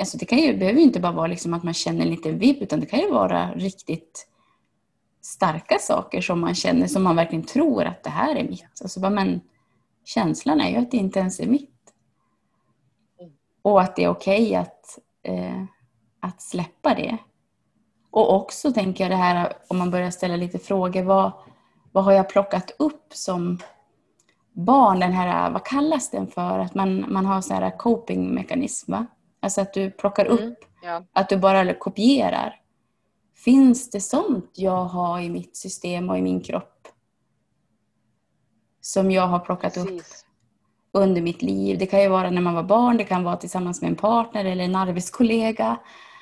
alltså 0.00 0.18
det 0.18 0.24
kan 0.24 0.38
ju, 0.38 0.56
behöver 0.56 0.78
ju 0.78 0.84
inte 0.84 1.00
bara 1.00 1.12
vara 1.12 1.26
liksom 1.26 1.54
att 1.54 1.62
man 1.62 1.74
känner 1.74 2.04
lite 2.04 2.32
vibb 2.32 2.62
utan 2.62 2.80
det 2.80 2.86
kan 2.86 3.00
ju 3.00 3.10
vara 3.10 3.52
riktigt 3.54 4.28
starka 5.20 5.78
saker 5.78 6.20
som 6.20 6.40
man 6.40 6.54
känner 6.54 6.86
som 6.86 7.02
man 7.02 7.16
verkligen 7.16 7.44
tror 7.44 7.84
att 7.84 8.02
det 8.02 8.10
här 8.10 8.36
är 8.36 8.48
mitt. 8.48 8.82
Alltså 8.82 9.00
bara, 9.00 9.10
men 9.10 9.40
känslan 10.04 10.60
är 10.60 10.70
ju 10.70 10.76
att 10.76 10.90
det 10.90 10.96
inte 10.96 11.18
ens 11.18 11.40
är 11.40 11.46
mitt. 11.46 11.94
Mm. 13.20 13.32
Och 13.62 13.80
att 13.80 13.96
det 13.96 14.04
är 14.04 14.08
okej 14.08 14.42
okay 14.42 14.54
att 14.54 14.98
eh, 15.22 15.64
att 16.22 16.42
släppa 16.42 16.94
det. 16.94 17.18
Och 18.10 18.34
också 18.34 18.72
tänker 18.72 19.04
jag 19.04 19.10
det 19.10 19.16
här 19.16 19.52
om 19.68 19.78
man 19.78 19.90
börjar 19.90 20.10
ställa 20.10 20.36
lite 20.36 20.58
frågor. 20.58 21.02
Vad, 21.02 21.32
vad 21.92 22.04
har 22.04 22.12
jag 22.12 22.28
plockat 22.28 22.70
upp 22.78 23.06
som 23.12 23.58
barn? 24.52 25.00
Den 25.00 25.12
här, 25.12 25.50
vad 25.50 25.64
kallas 25.64 26.10
den 26.10 26.26
för? 26.26 26.58
Att 26.58 26.74
man, 26.74 27.12
man 27.12 27.26
har 27.26 27.40
så 27.40 27.54
här 27.54 27.78
copingmekanism. 27.78 28.92
Va? 28.92 29.06
Alltså 29.40 29.60
att 29.60 29.74
du 29.74 29.90
plockar 29.90 30.26
upp, 30.26 30.40
Mm, 30.40 30.54
ja. 30.82 31.04
att 31.12 31.28
du 31.28 31.36
bara 31.36 31.74
kopierar. 31.74 32.58
Finns 33.44 33.90
det 33.90 34.00
sånt 34.00 34.50
jag 34.54 34.84
har 34.84 35.20
i 35.20 35.30
mitt 35.30 35.56
system 35.56 36.10
och 36.10 36.18
i 36.18 36.22
min 36.22 36.40
kropp? 36.40 36.88
Som 38.80 39.10
jag 39.10 39.26
har 39.26 39.38
plockat 39.38 39.76
upp 39.76 39.88
Precis. 39.88 40.24
under 40.92 41.22
mitt 41.22 41.42
liv. 41.42 41.78
Det 41.78 41.86
kan 41.86 42.02
ju 42.02 42.08
vara 42.08 42.30
när 42.30 42.42
man 42.42 42.54
var 42.54 42.62
barn, 42.62 42.96
det 42.96 43.04
kan 43.04 43.24
vara 43.24 43.36
tillsammans 43.36 43.82
med 43.82 43.90
en 43.90 43.96
partner 43.96 44.44
eller 44.44 44.64
en 44.64 44.76
arbetskollega. 44.76 45.76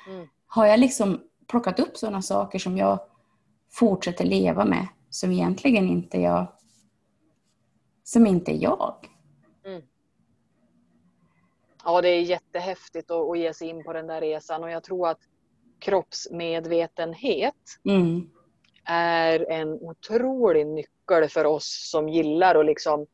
Mm. 0.07 0.27
Har 0.47 0.65
jag 0.65 0.79
liksom 0.79 1.21
plockat 1.47 1.79
upp 1.79 1.97
sådana 1.97 2.21
saker 2.21 2.59
som 2.59 2.77
jag 2.77 2.99
fortsätter 3.69 4.25
leva 4.25 4.65
med, 4.65 4.87
som 5.09 5.31
egentligen 5.31 5.87
inte 5.89 6.17
jag 6.17 6.47
som 8.03 8.27
inte 8.27 8.51
är 8.51 8.57
jag? 8.57 8.95
Ja, 11.85 12.01
det 12.01 12.09
är 12.09 12.21
jättehäftigt 12.21 13.11
att, 13.11 13.29
att 13.29 13.39
ge 13.39 13.53
sig 13.53 13.67
in 13.69 13.83
på 13.83 13.93
den 13.93 14.07
där 14.07 14.21
resan 14.21 14.63
och 14.63 14.71
jag 14.71 14.83
tror 14.83 15.07
att 15.07 15.19
kroppsmedvetenhet 15.79 17.55
Mm. 17.85 18.29
är 18.85 19.51
en 19.51 19.69
otrolig 19.73 20.67
nyckel 20.67 21.29
för 21.29 21.45
oss 21.45 21.89
som 21.91 22.09
gillar 22.09 22.55
att 22.55 22.65
liksom 22.65 23.05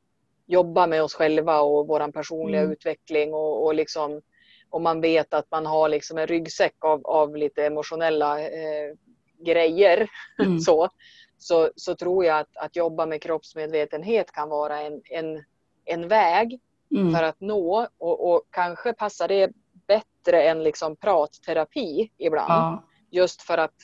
jobba 0.46 0.88
med 0.88 1.04
oss 1.04 1.14
själva 1.14 1.62
och 1.62 1.88
vår 1.88 2.12
personliga 2.12 2.62
Mm. 2.62 2.72
utveckling 2.74 3.34
och, 3.34 3.66
och 3.66 3.76
liksom 3.76 4.22
om 4.70 4.84
man 4.84 5.02
vet 5.02 5.34
att 5.34 5.52
man 5.52 5.66
har 5.66 5.90
liksom 5.90 6.18
en 6.18 6.28
ryggsäck 6.28 6.76
av, 6.80 7.06
av 7.06 7.36
lite 7.36 7.66
emotionella 7.66 8.42
eh, 8.42 8.94
grejer 9.40 10.10
Mm. 10.44 10.60
så, 10.60 10.90
så, 11.38 11.70
så 11.76 11.96
tror 11.96 12.26
jag 12.26 12.40
att, 12.40 12.58
att 12.58 12.76
jobba 12.76 13.06
med 13.06 13.22
kroppsmedvetenhet 13.22 14.32
kan 14.32 14.50
vara 14.50 14.82
en, 14.82 15.02
en, 15.10 15.44
en 15.86 16.08
väg 16.08 16.60
Mm. 16.96 17.16
för 17.16 17.24
att 17.24 17.42
nå 17.42 17.88
och, 17.98 18.32
och 18.34 18.42
kanske 18.50 18.94
passar 18.94 19.28
det 19.28 19.52
bättre 19.88 20.44
än 20.44 20.64
liksom 20.64 20.96
pratterapi 20.96 22.12
ibland. 22.18 22.52
Ja. 22.52 22.84
Just 23.12 23.42
för 23.42 23.58
att 23.58 23.76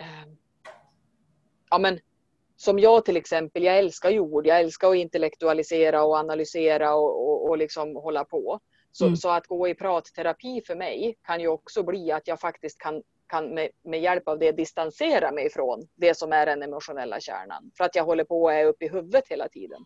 eh, 0.00 0.32
ja 1.70 1.78
men 1.78 1.98
som 2.56 2.78
jag 2.78 3.04
till 3.04 3.16
exempel, 3.16 3.62
jag 3.62 3.78
älskar 3.78 4.10
jord, 4.10 4.46
jag 4.46 4.60
älskar 4.60 4.90
att 4.90 4.96
intellektualisera 4.96 6.04
och 6.04 6.16
analysera 6.16 6.94
och, 6.94 7.28
och, 7.28 7.48
och 7.48 7.58
liksom 7.58 7.96
hålla 7.96 8.24
på. 8.24 8.60
Så, 8.92 9.04
Mm. 9.04 9.16
så 9.16 9.28
att 9.28 9.46
gå 9.46 9.68
i 9.68 9.74
pratterapi 9.74 10.62
för 10.66 10.74
mig 10.76 11.18
kan 11.26 11.40
ju 11.40 11.48
också 11.48 11.82
bli 11.82 12.12
att 12.12 12.28
jag 12.28 12.40
faktiskt 12.40 12.78
kan, 12.78 13.02
kan 13.26 13.54
med, 13.54 13.68
med 13.84 14.00
hjälp 14.02 14.28
av 14.28 14.38
det 14.38 14.52
distansera 14.52 15.32
mig 15.32 15.50
från 15.50 15.88
det 15.94 16.16
som 16.16 16.32
är 16.32 16.46
den 16.46 16.62
emotionella 16.62 17.20
kärnan. 17.20 17.70
För 17.76 17.84
att 17.84 17.94
jag 17.96 18.04
håller 18.04 18.24
på 18.24 18.42
och 18.42 18.52
är 18.52 18.64
uppe 18.66 18.84
i 18.84 18.88
huvudet 18.88 19.28
hela 19.28 19.48
tiden. 19.48 19.84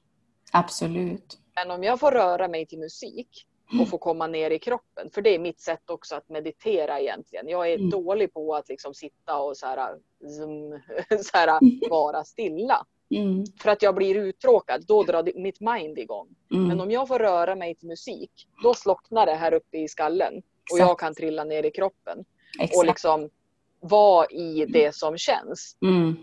Absolut. 0.52 1.38
Men 1.54 1.70
om 1.70 1.82
jag 1.82 2.00
får 2.00 2.10
röra 2.10 2.48
mig 2.48 2.66
till 2.66 2.78
musik 2.78 3.46
och 3.82 3.88
få 3.88 3.98
komma 3.98 4.26
ner 4.26 4.50
i 4.50 4.58
kroppen, 4.58 5.10
för 5.10 5.22
det 5.22 5.34
är 5.34 5.38
mitt 5.38 5.60
sätt 5.60 5.90
också 5.90 6.14
att 6.16 6.28
meditera 6.28 7.00
egentligen. 7.00 7.48
Jag 7.48 7.70
är 7.70 7.74
Mm. 7.78 7.90
dålig 7.90 8.32
på 8.34 8.54
att 8.54 8.68
liksom 8.68 8.94
sitta 8.94 9.38
och 9.38 9.56
så 9.56 9.66
här, 9.66 9.96
zoom, 10.38 10.80
så 11.24 11.36
här, 11.36 11.60
vara 11.90 12.24
stilla. 12.24 12.86
Mm. 13.10 13.44
För 13.62 13.70
att 13.70 13.82
jag 13.82 13.94
blir 13.94 14.14
uttråkad, 14.16 14.84
då 14.86 15.02
drar 15.02 15.22
det- 15.22 15.36
mitt 15.36 15.60
mind 15.60 15.98
igång. 15.98 16.28
Mm. 16.54 16.68
Men 16.68 16.80
om 16.80 16.90
jag 16.90 17.08
får 17.08 17.18
röra 17.18 17.54
mig 17.54 17.74
till 17.74 17.88
musik, 17.88 18.30
då 18.62 18.74
slocknar 18.74 19.26
det 19.26 19.34
här 19.34 19.54
uppe 19.54 19.78
i 19.78 19.88
skallen. 19.88 20.34
Och 20.72 20.78
jag 20.78 20.98
kan 20.98 21.14
trilla 21.14 21.44
ner 21.44 21.62
i 21.66 21.70
kroppen. 21.70 22.18
Och 22.58 22.64
Exakt. 22.64 22.86
liksom 22.86 23.30
vara 23.80 24.26
i 24.26 24.66
det 24.68 24.94
som 24.94 25.16
känns. 25.18 25.76
Mm. 25.82 26.16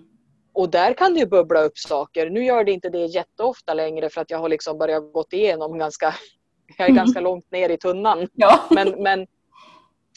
Och 0.53 0.69
där 0.69 0.93
kan 0.93 1.13
det 1.13 1.19
ju 1.19 1.25
bubbla 1.25 1.61
upp 1.61 1.77
saker. 1.77 2.29
Nu 2.29 2.45
gör 2.45 2.63
det 2.63 2.71
inte 2.71 2.89
det 2.89 3.05
jätteofta 3.05 3.73
längre 3.73 4.09
för 4.09 4.21
att 4.21 4.31
jag 4.31 4.37
har 4.39 4.49
liksom 4.49 4.77
börjat 4.77 5.13
gått 5.13 5.33
igenom 5.33 5.77
ganska, 5.77 6.13
jag 6.77 6.85
är 6.85 6.89
Mm. 6.91 6.97
ganska 6.97 7.19
långt 7.19 7.51
ner 7.51 7.69
i 7.69 7.77
tunnan. 7.77 8.27
Ja. 8.33 8.59
Men, 8.69 9.03
men, 9.03 9.27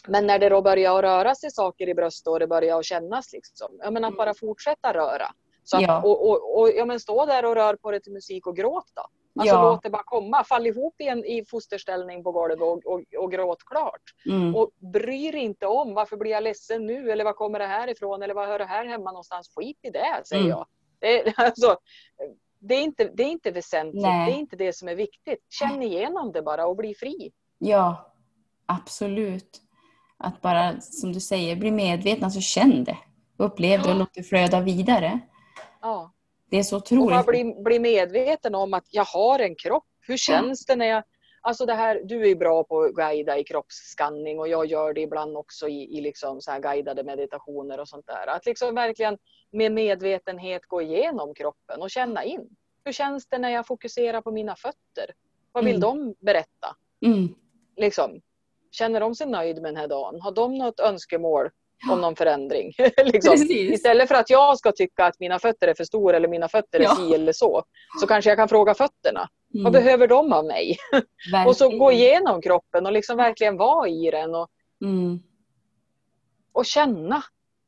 men 0.09 0.27
när 0.27 0.39
det 0.39 0.49
då 0.49 0.63
börjar 0.63 1.03
röra 1.03 1.35
sig 1.35 1.51
saker 1.51 1.89
i 1.89 1.95
bröstet 1.95 2.27
och 2.31 2.41
det 2.41 2.47
börjar 2.47 2.83
kännas 2.83 3.33
liksom. 3.33 3.69
Jag 3.79 3.93
menar 3.93 4.09
att 4.09 4.17
bara 4.17 4.35
fortsätta 4.35 4.95
röra. 4.95 5.27
Så 5.69 5.77
att, 5.77 5.83
Ja. 5.83 6.03
och, 6.03 6.29
och, 6.31 6.59
och 6.61 6.69
ja, 6.77 6.85
men 6.85 7.01
stå 7.01 7.27
där 7.27 7.45
och 7.45 7.55
rör 7.55 7.77
på 7.77 7.91
det 7.91 8.01
till 8.01 8.13
musik 8.13 8.47
och 8.47 8.57
gråt 8.57 8.87
då. 8.95 9.03
Alltså 9.41 9.55
Ja. 9.55 9.71
låt 9.71 9.83
det 9.83 9.91
bara 9.91 10.03
komma. 10.05 10.45
Fall 10.45 10.67
ihop 10.67 10.95
i, 11.01 11.09
en, 11.09 11.25
i 11.25 11.45
fosterställning 11.51 12.25
på 12.25 12.33
golvet 12.33 12.61
och, 12.61 12.87
och, 12.87 13.03
och 13.19 13.33
gråt 13.33 13.63
klart. 13.67 14.03
Mm. 14.31 14.57
Och 14.57 14.71
bry 14.93 15.31
dig 15.31 15.41
inte 15.41 15.67
om 15.67 15.95
varför 15.95 16.17
blir 16.17 16.31
jag 16.31 16.43
ledsen 16.43 16.87
nu 16.87 17.11
eller 17.11 17.25
var 17.25 17.33
kommer 17.33 17.59
det 17.59 17.67
här 17.67 17.89
ifrån 17.89 18.23
eller 18.23 18.35
vad 18.35 18.49
hör 18.49 18.59
det 18.59 18.65
här 18.65 18.87
hemma 18.87 19.11
någonstans. 19.13 19.51
Skit 19.57 19.79
i 19.83 19.91
det 19.91 20.23
säger 20.25 20.43
Mm. 20.45 20.51
jag. 20.51 20.67
Det, 20.99 21.33
alltså, 21.37 21.77
det, 22.61 22.75
är 22.75 22.83
inte, 22.83 23.05
det 23.15 23.23
är 23.23 23.29
inte 23.31 23.51
väsentligt. 23.51 24.03
Nej. 24.03 24.31
Det 24.31 24.37
är 24.37 24.39
inte 24.41 24.57
det 24.57 24.73
som 24.73 24.89
är 24.89 24.95
viktigt. 24.95 25.39
Känn 25.51 25.83
igenom 25.83 26.33
det 26.33 26.43
bara 26.43 26.67
och 26.67 26.77
bli 26.77 26.95
fri. 26.95 27.33
Ja, 27.59 28.13
absolut. 28.67 29.63
Att 30.19 30.41
bara, 30.41 30.81
som 30.81 31.13
du 31.13 31.21
säger, 31.21 31.57
bli 31.57 31.71
medveten, 31.71 32.25
alltså 32.25 32.41
känn 32.41 32.85
det. 32.85 32.99
Upplev 33.39 33.83
det 33.83 33.91
och 33.91 33.97
låt 33.99 34.15
det 34.15 34.23
flöda 34.23 34.61
vidare. 34.61 35.21
Ja. 35.87 36.13
Det 36.51 36.57
är 36.59 36.63
så 36.63 36.77
Och 36.77 36.83
otroligt. 36.83 37.27
bli, 37.27 37.55
bli 37.65 37.79
medveten 37.79 38.55
om 38.55 38.75
att 38.75 38.85
jag 38.91 39.05
har 39.05 39.39
en 39.39 39.55
kropp. 39.57 39.85
Hur 40.01 40.17
känns 40.17 40.67
det 40.67 40.77
när 40.77 40.87
jag... 40.87 41.03
Alltså 41.41 41.67
det 41.67 41.75
här, 41.75 42.01
du 42.05 42.23
är 42.23 42.27
ju 42.27 42.37
bra 42.37 42.65
på 42.65 42.83
att 42.83 42.93
guida 42.95 43.39
i 43.39 43.45
kroppsskanning 43.45 44.39
och 44.39 44.49
jag 44.49 44.67
gör 44.67 44.93
det 44.93 45.01
ibland 45.01 45.37
också 45.37 45.69
i, 45.69 45.99
i 45.99 46.01
liksom 46.01 46.41
så 46.41 46.51
här 46.51 46.61
guidade 46.61 47.05
meditationer 47.05 47.81
och 47.81 47.89
sånt 47.89 48.07
där. 48.07 48.27
Att 48.27 48.47
liksom 48.47 48.75
verkligen 48.75 49.19
med 49.53 49.73
medvetenhet 49.73 50.67
gå 50.67 50.83
igenom 50.83 51.35
kroppen 51.35 51.83
och 51.83 51.91
känna 51.91 52.25
in. 52.25 52.49
Hur 52.85 52.93
känns 52.93 53.29
det 53.29 53.39
när 53.39 53.51
jag 53.51 53.67
fokuserar 53.67 54.21
på 54.21 54.31
mina 54.31 54.57
fötter? 54.57 55.15
Vad 55.53 55.65
vill 55.65 55.77
Mm. 55.77 55.81
de 55.81 56.15
berätta? 56.27 56.77
Mm. 57.07 57.29
Liksom, 57.77 58.21
känner 58.71 59.01
de 59.01 59.15
sig 59.15 59.27
nöjd 59.27 59.63
med 59.63 59.69
den 59.75 59.81
här 59.81 59.89
dagen? 59.89 60.21
Har 60.21 60.33
de 60.33 60.59
något 60.59 60.81
önskemål 60.81 61.51
Ja. 61.87 61.93
om 61.93 62.01
någon 62.01 62.17
förändring? 62.17 62.73
liksom. 63.05 63.35
Istället 63.51 64.09
för 64.09 64.15
att 64.15 64.31
jag 64.31 64.59
ska 64.59 64.73
tycka 64.73 65.05
att 65.07 65.21
mina 65.21 65.39
fötter 65.39 65.69
är 65.69 65.75
för 65.75 65.85
stora 65.85 66.17
eller 66.17 66.29
mina 66.29 66.49
fötter 66.49 66.79
är 66.81 66.85
Ja. 66.85 66.97
si 66.97 67.15
eller 67.15 67.33
så. 67.33 67.63
Så 68.01 68.07
kanske 68.07 68.31
jag 68.31 68.39
kan 68.39 68.49
fråga 68.49 68.75
fötterna. 68.75 69.29
Vad 69.53 69.61
Mm. 69.61 69.73
behöver 69.73 70.07
de 70.09 70.33
av 70.33 70.45
mig? 70.45 70.77
Och 71.47 71.57
så 71.57 71.69
gå 71.79 71.93
igenom 71.93 72.43
kroppen 72.43 72.87
och 72.87 72.93
liksom 72.93 73.17
verkligen 73.17 73.57
vara 73.57 73.89
i 73.89 74.11
den 74.11 74.35
och, 74.35 74.49
Mm. 74.85 75.21
och 76.53 76.67
känna. 76.67 77.23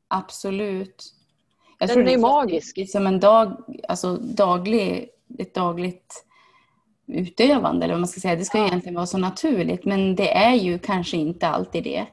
Absolut. 0.08 1.04
Jag 1.78 1.88
Den 1.88 1.94
tror 1.94 2.02
är 2.02 2.06
det 2.08 2.14
så- 2.14 2.20
magisk. 2.20 2.76
Det 2.76 2.82
är 2.82 2.86
som 2.86 3.06
en 3.06 3.20
dag, 3.20 3.64
alltså 3.88 4.16
daglig, 4.16 5.08
ett 5.38 5.54
dagligt 5.54 6.24
utövande 7.06 7.84
eller 7.84 7.94
vad 7.94 8.00
man 8.00 8.08
ska 8.08 8.20
säga. 8.20 8.36
Det 8.36 8.44
ska 8.44 8.58
egentligen 8.58 8.94
vara 8.94 9.06
så 9.06 9.18
naturligt 9.18 9.84
men 9.84 10.16
det 10.16 10.32
är 10.36 10.54
ju 10.54 10.78
kanske 10.78 11.16
inte 11.16 11.48
alltid 11.48 11.84
det. 11.84 12.06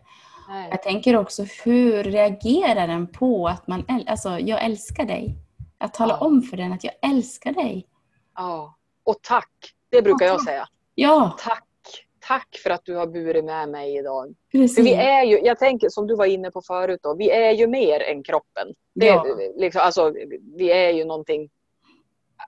Nej. 0.55 0.67
Jag 0.71 0.81
tänker 0.83 1.17
också 1.17 1.43
hur 1.63 2.03
reagerar 2.03 2.87
den 2.87 3.07
på 3.07 3.47
att 3.47 3.67
man, 3.67 3.83
äl- 3.83 4.09
alltså 4.09 4.29
jag 4.39 4.63
älskar 4.65 5.05
dig. 5.05 5.35
Att 5.77 5.93
tala 5.93 6.17
Ja. 6.19 6.25
om 6.27 6.41
för 6.41 6.57
den 6.57 6.73
att 6.73 6.83
jag 6.83 6.93
älskar 7.01 7.53
dig. 7.53 7.87
Ja. 8.35 8.75
Och 9.03 9.15
tack. 9.21 9.51
Det 9.91 10.01
brukar 10.01 10.25
Ja, 10.25 10.31
jag 10.31 10.41
säga. 10.43 10.67
Ja, 10.95 11.35
Tack. 11.39 11.61
Tack 12.27 12.47
för 12.63 12.69
att 12.69 12.81
du 12.85 12.95
har 12.95 13.07
burit 13.07 13.45
med 13.45 13.69
mig 13.69 13.97
idag. 13.97 14.35
precis. 14.51 14.75
För 14.75 14.83
vi 14.83 14.93
är 14.93 15.23
ju, 15.23 15.39
jag 15.39 15.59
tänker 15.59 15.89
som 15.89 16.07
du 16.07 16.15
var 16.15 16.25
inne 16.25 16.51
på 16.51 16.61
förut 16.61 16.99
då, 17.03 17.15
vi 17.15 17.31
är 17.31 17.51
ju 17.51 17.67
mer 17.67 17.99
än 17.99 18.23
kroppen. 18.23 18.67
Det, 18.95 19.05
Ja. 19.05 19.25
liksom, 19.55 19.81
alltså, 19.81 20.13
vi 20.57 20.71
är 20.71 20.89
ju 20.89 21.05
någonting 21.05 21.49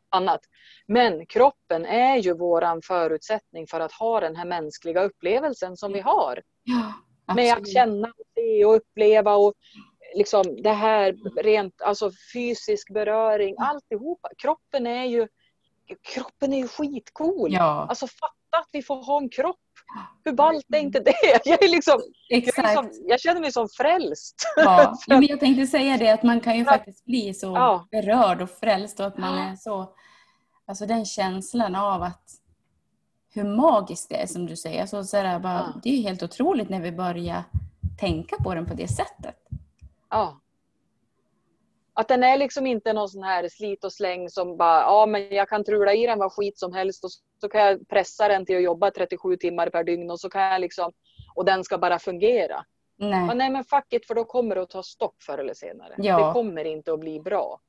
annat. 0.10 0.40
Men 0.88 1.26
kroppen 1.26 1.86
är 1.86 2.18
ju 2.18 2.34
våran 2.38 2.82
förutsättning 2.82 3.68
för 3.68 3.80
att 3.80 3.92
ha 3.92 4.20
den 4.20 4.36
här 4.36 4.46
mänskliga 4.46 5.04
upplevelsen 5.04 5.78
som 5.78 5.94
vi 5.94 6.00
har. 6.00 6.42
ja, 6.64 6.94
Med 7.36 7.54
att 7.54 7.74
känna, 7.74 8.08
och 8.08 8.26
se 8.36 8.66
och 8.66 8.76
uppleva 8.76 9.36
och 9.36 9.54
liksom 10.16 10.62
det 10.64 10.74
här 10.74 11.16
rent 11.44 11.82
alltså 11.82 12.12
fysisk 12.34 12.94
beröring, 12.94 13.56
alltihopa. 13.60 14.30
Kroppen 14.38 14.88
är 14.88 15.06
ju 15.06 15.28
kroppen 16.14 16.54
är 16.54 16.58
ju 16.58 16.68
skitcool. 16.68 17.54
Ja, 17.54 17.86
Alltså 17.90 18.08
fatta 18.08 18.58
att 18.62 18.70
vi 18.72 18.82
får 18.84 19.04
ha 19.04 19.18
en 19.18 19.30
kropp. 19.30 19.56
Hur 20.26 20.32
ballt 20.32 20.66
är 20.74 20.80
inte 20.80 21.00
det? 21.00 21.14
Jag, 21.46 21.64
är 21.64 21.70
liksom, 21.70 22.02
jag, 22.28 22.38
är 22.38 22.48
exakt. 22.48 22.74
som, 22.74 22.90
jag 23.08 23.20
känner 23.20 23.42
mig 23.42 23.52
som 23.52 23.70
frälst. 23.70 24.36
Ja. 24.56 24.98
Men 25.08 25.26
jag 25.26 25.40
tänkte 25.40 25.68
säga 25.68 25.98
det 25.98 26.10
att 26.10 26.24
man 26.24 26.42
kan 26.42 26.58
ju 26.58 26.66
faktiskt 26.66 27.06
bli 27.06 27.34
så 27.34 27.48
Ja. 27.48 27.88
berörd 27.92 28.42
och 28.42 28.50
frälst 28.50 29.00
och 29.00 29.06
att 29.06 29.18
man 29.18 29.38
är 29.38 29.56
så... 29.56 29.94
Alltså 30.66 30.86
den 30.86 31.06
känslan 31.06 31.76
av 31.76 32.04
att 32.04 32.24
hur 33.34 33.44
magiskt 33.44 34.10
det 34.10 34.16
är 34.16 34.28
som 34.28 34.46
du 34.46 34.56
säger. 34.56 34.82
Alltså, 34.82 35.04
så 35.04 35.18
här, 35.18 35.40
bara, 35.40 35.54
Ja. 35.54 35.80
Det 35.84 35.90
är 35.90 35.94
ju 35.94 36.02
helt 36.02 36.24
otroligt 36.24 36.70
när 36.70 36.82
vi 36.82 36.92
börjar 36.92 37.44
tänka 38.00 38.36
på 38.44 38.56
den 38.56 38.66
på 38.66 38.74
det 38.74 38.88
sättet. 38.88 39.36
Ja. 40.10 40.40
Att 41.94 42.08
den 42.08 42.24
är 42.24 42.38
liksom 42.38 42.68
inte 42.68 42.94
någon 42.94 43.10
sån 43.10 43.24
här 43.24 43.50
slit 43.50 43.84
och 43.84 43.94
släng 43.94 44.30
som 44.30 44.58
bara, 44.58 44.82
ja 44.82 45.06
men 45.06 45.30
jag 45.30 45.50
kan 45.50 45.64
trula 45.64 45.94
i 45.94 46.06
den 46.06 46.20
vad 46.20 46.32
skit 46.32 46.60
som 46.60 46.74
helst 46.74 47.04
och 47.04 47.10
så 47.42 47.50
kan 47.50 47.62
jag 47.62 47.88
pressa 47.88 48.28
den 48.28 48.46
till 48.46 48.58
att 48.58 48.64
jobba 48.64 48.92
37 48.92 49.36
timmar 49.36 49.70
per 49.70 49.84
dygn 49.84 50.12
och 50.12 50.20
så 50.20 50.30
kan 50.30 50.42
jag 50.42 50.62
liksom, 50.62 50.92
och 51.36 51.46
den 51.46 51.64
ska 51.64 51.78
bara 51.78 52.00
fungera. 52.00 52.66
Ja, 52.98 53.08
Nej. 53.08 53.36
nej 53.36 53.50
men 53.50 53.64
fuck 53.64 53.94
it 53.94 54.08
för 54.08 54.16
då 54.16 54.24
kommer 54.24 54.56
det 54.56 54.62
att 54.62 54.70
ta 54.70 54.84
stopp 54.84 55.24
förr 55.24 55.38
eller 55.38 55.54
senare. 55.54 55.94
Ja. 55.98 56.28
Det 56.28 56.34
kommer 56.34 56.66
inte 56.66 56.94
att 56.94 57.00
bli 57.00 57.20
bra. 57.20 57.60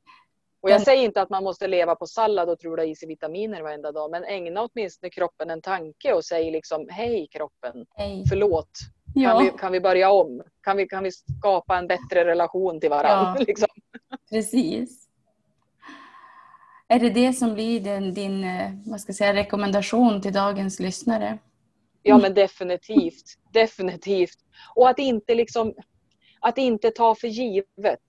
Och 0.61 0.71
jag 0.71 0.83
säger 0.83 1.05
inte 1.05 1.23
att 1.23 1.31
man 1.31 1.45
måste 1.45 1.67
leva 1.67 1.95
på 1.95 2.07
sallad 2.07 2.49
och 2.49 2.59
trula 2.59 2.85
i 2.85 2.97
sig 2.97 3.09
vitaminer 3.09 3.63
varenda 3.63 3.93
dag 3.93 4.11
men 4.11 4.25
ägna 4.25 4.63
åtminstone 4.63 5.11
kroppen 5.11 5.51
en 5.51 5.63
tanke 5.63 6.13
och 6.13 6.25
säg 6.25 6.51
liksom 6.51 6.87
hej 6.91 7.29
kroppen, 7.31 7.87
Nej. 7.99 8.25
förlåt. 8.29 8.71
Kan, 9.15 9.23
Ja, 9.23 9.39
vi, 9.39 9.59
kan 9.59 9.73
vi 9.73 9.81
börja 9.81 10.11
om? 10.11 10.43
Kan 10.63 10.77
vi, 10.77 10.89
kan 10.89 11.05
vi 11.05 11.11
skapa 11.13 11.79
en 11.79 11.87
bättre 11.87 12.25
relation 12.25 12.81
till 12.81 12.91
varandra? 12.91 13.37
Ja. 13.39 13.45
Liksom? 13.47 13.69
precis. 14.31 15.09
Är 16.89 16.99
det 16.99 17.11
det 17.11 17.33
som 17.33 17.55
blir 17.55 17.81
din, 17.81 18.15
din 18.15 18.45
eh, 18.45 18.71
vad 18.87 19.01
ska 19.01 19.11
jag 19.11 19.17
säga, 19.17 19.35
rekommendation 19.35 20.23
till 20.23 20.33
dagens 20.33 20.81
lyssnare? 20.81 21.39
Ja 22.03 22.19
men 22.19 22.35
definitivt. 22.35 23.25
Definitivt. 23.53 24.39
Och 24.75 24.89
att 24.89 24.99
inte 24.99 25.35
liksom 25.35 25.75
att 26.41 26.59
inte 26.59 26.91
ta 26.91 27.15
för 27.15 27.29
givet. 27.29 28.01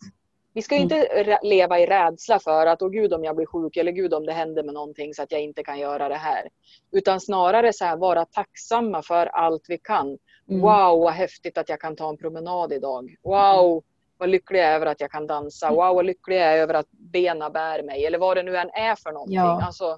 Vi 0.53 0.61
ska 0.61 0.75
ju 0.75 0.81
Mm. 0.81 0.97
inte 0.97 1.23
rä- 1.23 1.39
leva 1.43 1.79
i 1.79 1.85
rädsla 1.85 2.39
för 2.39 2.65
att 2.65 2.81
åh 2.81 2.89
gud 2.89 3.13
om 3.13 3.23
jag 3.23 3.35
blir 3.35 3.45
sjuk 3.45 3.77
eller 3.77 3.91
gud 3.91 4.13
om 4.13 4.25
det 4.25 4.33
händer 4.33 4.63
med 4.63 4.73
någonting 4.73 5.13
så 5.13 5.23
att 5.23 5.31
jag 5.31 5.41
inte 5.41 5.63
kan 5.63 5.79
göra 5.79 6.09
det 6.09 6.15
här. 6.15 6.49
Utan 6.91 7.19
snarare 7.19 7.73
så 7.73 7.85
här 7.85 7.97
vara 7.97 8.25
tacksamma 8.25 9.01
för 9.01 9.25
allt 9.25 9.65
vi 9.67 9.77
kan. 9.77 10.07
Mm. 10.49 10.61
Wow 10.61 10.99
vad 11.03 11.13
häftigt 11.13 11.57
att 11.57 11.69
jag 11.69 11.79
kan 11.81 11.95
ta 11.95 12.09
en 12.09 12.17
promenad 12.17 12.73
idag. 12.73 13.15
Wow 13.23 13.83
vad 14.17 14.29
lycklig 14.29 14.59
jag 14.59 14.67
är 14.67 14.75
över 14.75 14.85
att 14.85 15.01
jag 15.01 15.11
kan 15.11 15.27
dansa. 15.27 15.69
Wow 15.69 15.95
vad 15.95 16.05
lycklig 16.05 16.35
jag 16.37 16.43
är 16.53 16.57
över 16.57 16.73
att 16.73 16.89
bena 16.91 17.49
bär 17.49 17.83
mig. 17.83 18.05
Eller 18.05 18.17
vad 18.17 18.37
det 18.37 18.43
nu 18.43 18.57
än 18.57 18.69
är 18.69 18.95
för 18.95 19.11
någonting. 19.11 19.35
Ja. 19.35 19.61
Alltså, 19.65 19.97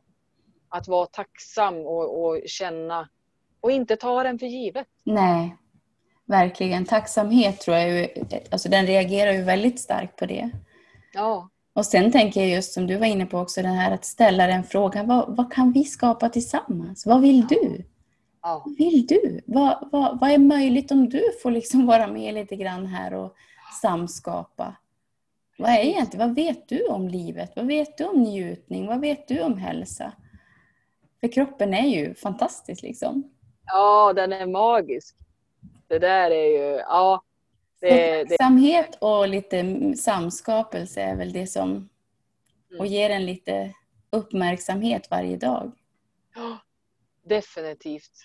att 0.70 0.88
vara 0.88 1.06
tacksam 1.06 1.76
och, 1.76 2.24
och 2.26 2.42
känna 2.46 3.10
och 3.62 3.72
inte 3.72 3.96
ta 3.96 4.24
den 4.24 4.40
för 4.40 4.46
givet. 4.46 4.88
Nej, 5.04 5.58
verkligen. 6.32 6.86
Tacksamhet 6.86 7.60
tror 7.60 7.78
jag 7.78 7.90
ju, 7.90 8.08
alltså 8.52 8.70
den 8.70 8.88
reagerar 8.88 9.32
ju 9.32 9.44
väldigt 9.44 9.80
starkt 9.80 10.16
på 10.16 10.26
det. 10.26 10.50
Ja, 11.14 11.50
Och 11.74 11.86
sen 11.86 12.12
tänker 12.12 12.42
jag 12.42 12.50
just 12.50 12.74
som 12.74 12.88
du 12.88 12.98
var 12.98 13.06
inne 13.06 13.26
på 13.26 13.40
också, 13.40 13.62
den 13.62 13.76
här 13.76 13.92
att 13.92 14.06
ställa 14.06 14.48
den 14.48 14.64
frågan, 14.64 15.08
vad, 15.08 15.36
vad 15.36 15.54
kan 15.54 15.72
vi 15.72 15.84
skapa 15.84 16.30
tillsammans? 16.30 17.06
Vad 17.06 17.22
vill 17.22 17.48
du? 17.48 17.84
ja, 18.42 18.64
Vad 18.66 18.78
vill 18.78 19.08
du? 19.08 19.42
Vad, 19.46 19.90
vad, 19.92 20.20
vad 20.20 20.32
är 20.32 20.38
möjligt 20.38 20.92
om 20.92 21.10
du 21.10 21.24
får 21.44 21.52
liksom 21.52 21.86
vara 21.92 22.08
med 22.08 22.34
lite 22.34 22.56
grann 22.56 22.86
här 22.86 23.14
och 23.14 23.36
samskapa? 23.82 24.76
Vad 25.58 25.70
är 25.70 25.80
egentligen, 25.80 26.28
vad 26.28 26.36
vet 26.36 26.70
du 26.70 26.86
om 26.86 27.08
livet? 27.08 27.52
Vad 27.56 27.66
vet 27.66 27.98
du 27.98 28.06
om 28.06 28.24
njutning? 28.24 28.88
Vad 28.88 29.00
vet 29.00 29.28
du 29.28 29.42
om 29.42 29.58
hälsa? 29.58 30.12
För 31.20 31.32
kroppen 31.32 31.74
är 31.74 31.88
ju 31.88 32.16
fantastisk 32.16 32.82
liksom. 32.82 33.24
ja, 33.66 34.14
den 34.14 34.34
är 34.34 34.46
magisk. 34.46 35.16
Det 35.92 36.00
där 36.00 36.32
är 36.32 36.46
ju, 36.48 36.78
ja. 36.78 37.24
Det, 37.82 37.90
det, 38.24 38.26
tacksamhet 38.30 38.98
och 39.02 39.28
lite 39.28 39.64
samskapelse 39.98 41.02
är 41.02 41.16
väl 41.16 41.34
det 41.34 41.48
som 41.48 41.90
och 42.70 42.86
Mm. 42.86 42.92
ger 42.94 43.10
en 43.10 43.26
lite 43.26 43.74
uppmärksamhet 44.10 45.08
varje 45.12 45.38
dag. 45.38 45.72
ja, 46.36 46.58
definitivt. 47.24 48.24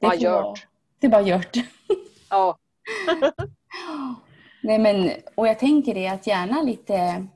Det 0.00 0.06
Vad 0.06 0.20
får 0.20 0.28
vara- 0.30 0.48
gjort. 0.48 0.66
Det 0.98 1.06
är 1.06 1.10
bara 1.10 1.22
gjort. 1.22 1.56
Ja, 2.30 2.58
Nej, 4.62 4.78
men, 4.78 5.10
och 5.34 5.48
jag 5.48 5.58
tänker 5.58 5.94
det 5.94 6.08
att 6.08 6.26
gärna 6.26 6.62
lite... 6.62 7.26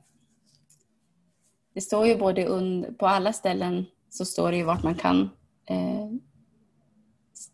Det 1.73 1.81
står 1.81 2.07
ju 2.07 2.17
både 2.17 2.47
und, 2.49 2.97
på 2.99 3.07
alla 3.07 3.33
ställen 3.33 3.85
så 4.09 4.25
står 4.25 4.51
det 4.51 4.57
ju 4.57 4.63
vart 4.63 4.83
man 4.83 4.95
kan 4.95 5.29
eh, 5.69 6.07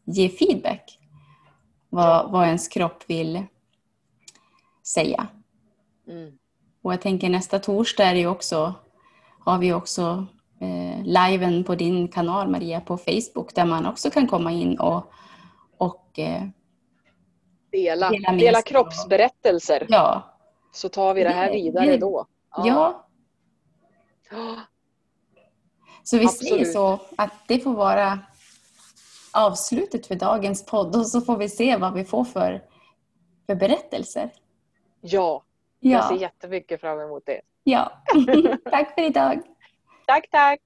ge 0.06 0.30
feedback. 0.30 1.00
Vad, 1.90 2.32
vad 2.32 2.46
ens 2.46 2.68
kropp 2.68 3.04
vill 3.08 3.44
säga. 4.84 5.28
mm. 6.08 6.38
Och 6.82 6.94
jag 6.94 7.02
tänker 7.02 7.30
nästa 7.30 7.60
torsdag 7.60 8.04
är 8.06 8.14
det 8.14 8.20
ju 8.20 8.28
också, 8.28 8.74
har 9.46 9.58
vi 9.58 9.74
också 9.74 10.26
eh, 10.62 11.04
liven 11.04 11.64
på 11.64 11.76
din 11.76 12.08
kanal 12.08 12.48
Maria 12.50 12.82
på 12.82 12.98
Facebook 12.98 13.56
där 13.56 13.66
man 13.66 13.86
också 13.86 14.10
kan 14.10 14.28
komma 14.28 14.52
in 14.52 14.80
och, 14.80 15.12
och 15.78 16.20
eh, 16.20 16.44
dela, 17.72 18.10
Dela 18.10 18.32
dela 18.32 18.62
kroppsberättelser. 18.62 19.86
ja, 19.90 20.38
Så 20.72 20.90
tar 20.90 21.14
vi 21.14 21.24
det 21.24 21.30
här 21.30 21.52
vidare 21.52 21.86
det- 21.86 21.98
då. 21.98 22.26
ja. 22.58 22.66
Ja. 22.66 23.08
Så 26.04 26.18
vi 26.18 26.26
Absolut. 26.26 26.50
säger 26.50 26.66
så 26.66 27.00
att 27.18 27.32
det 27.48 27.60
får 27.60 27.74
vara 27.74 28.20
avslutet 29.38 30.08
för 30.08 30.16
dagens 30.16 30.66
podd 30.66 30.96
och 30.96 31.08
så 31.08 31.22
får 31.22 31.38
vi 31.38 31.50
se 31.50 31.78
vad 31.78 31.94
vi 31.94 32.04
får 32.04 32.24
för, 32.24 32.64
för 33.46 33.56
berättelser. 33.56 34.30
Ja, 35.02 35.44
jag 35.80 36.06
ser 36.06 36.16
Ja, 36.16 36.22
jättemycket 36.22 36.82
fram 36.82 37.00
emot 37.00 37.24
det. 37.26 37.42
ja. 37.64 37.92
tack 38.72 38.96
för 38.96 39.02
idag. 39.02 39.42
Tack, 40.06 40.28
tack! 40.32 40.60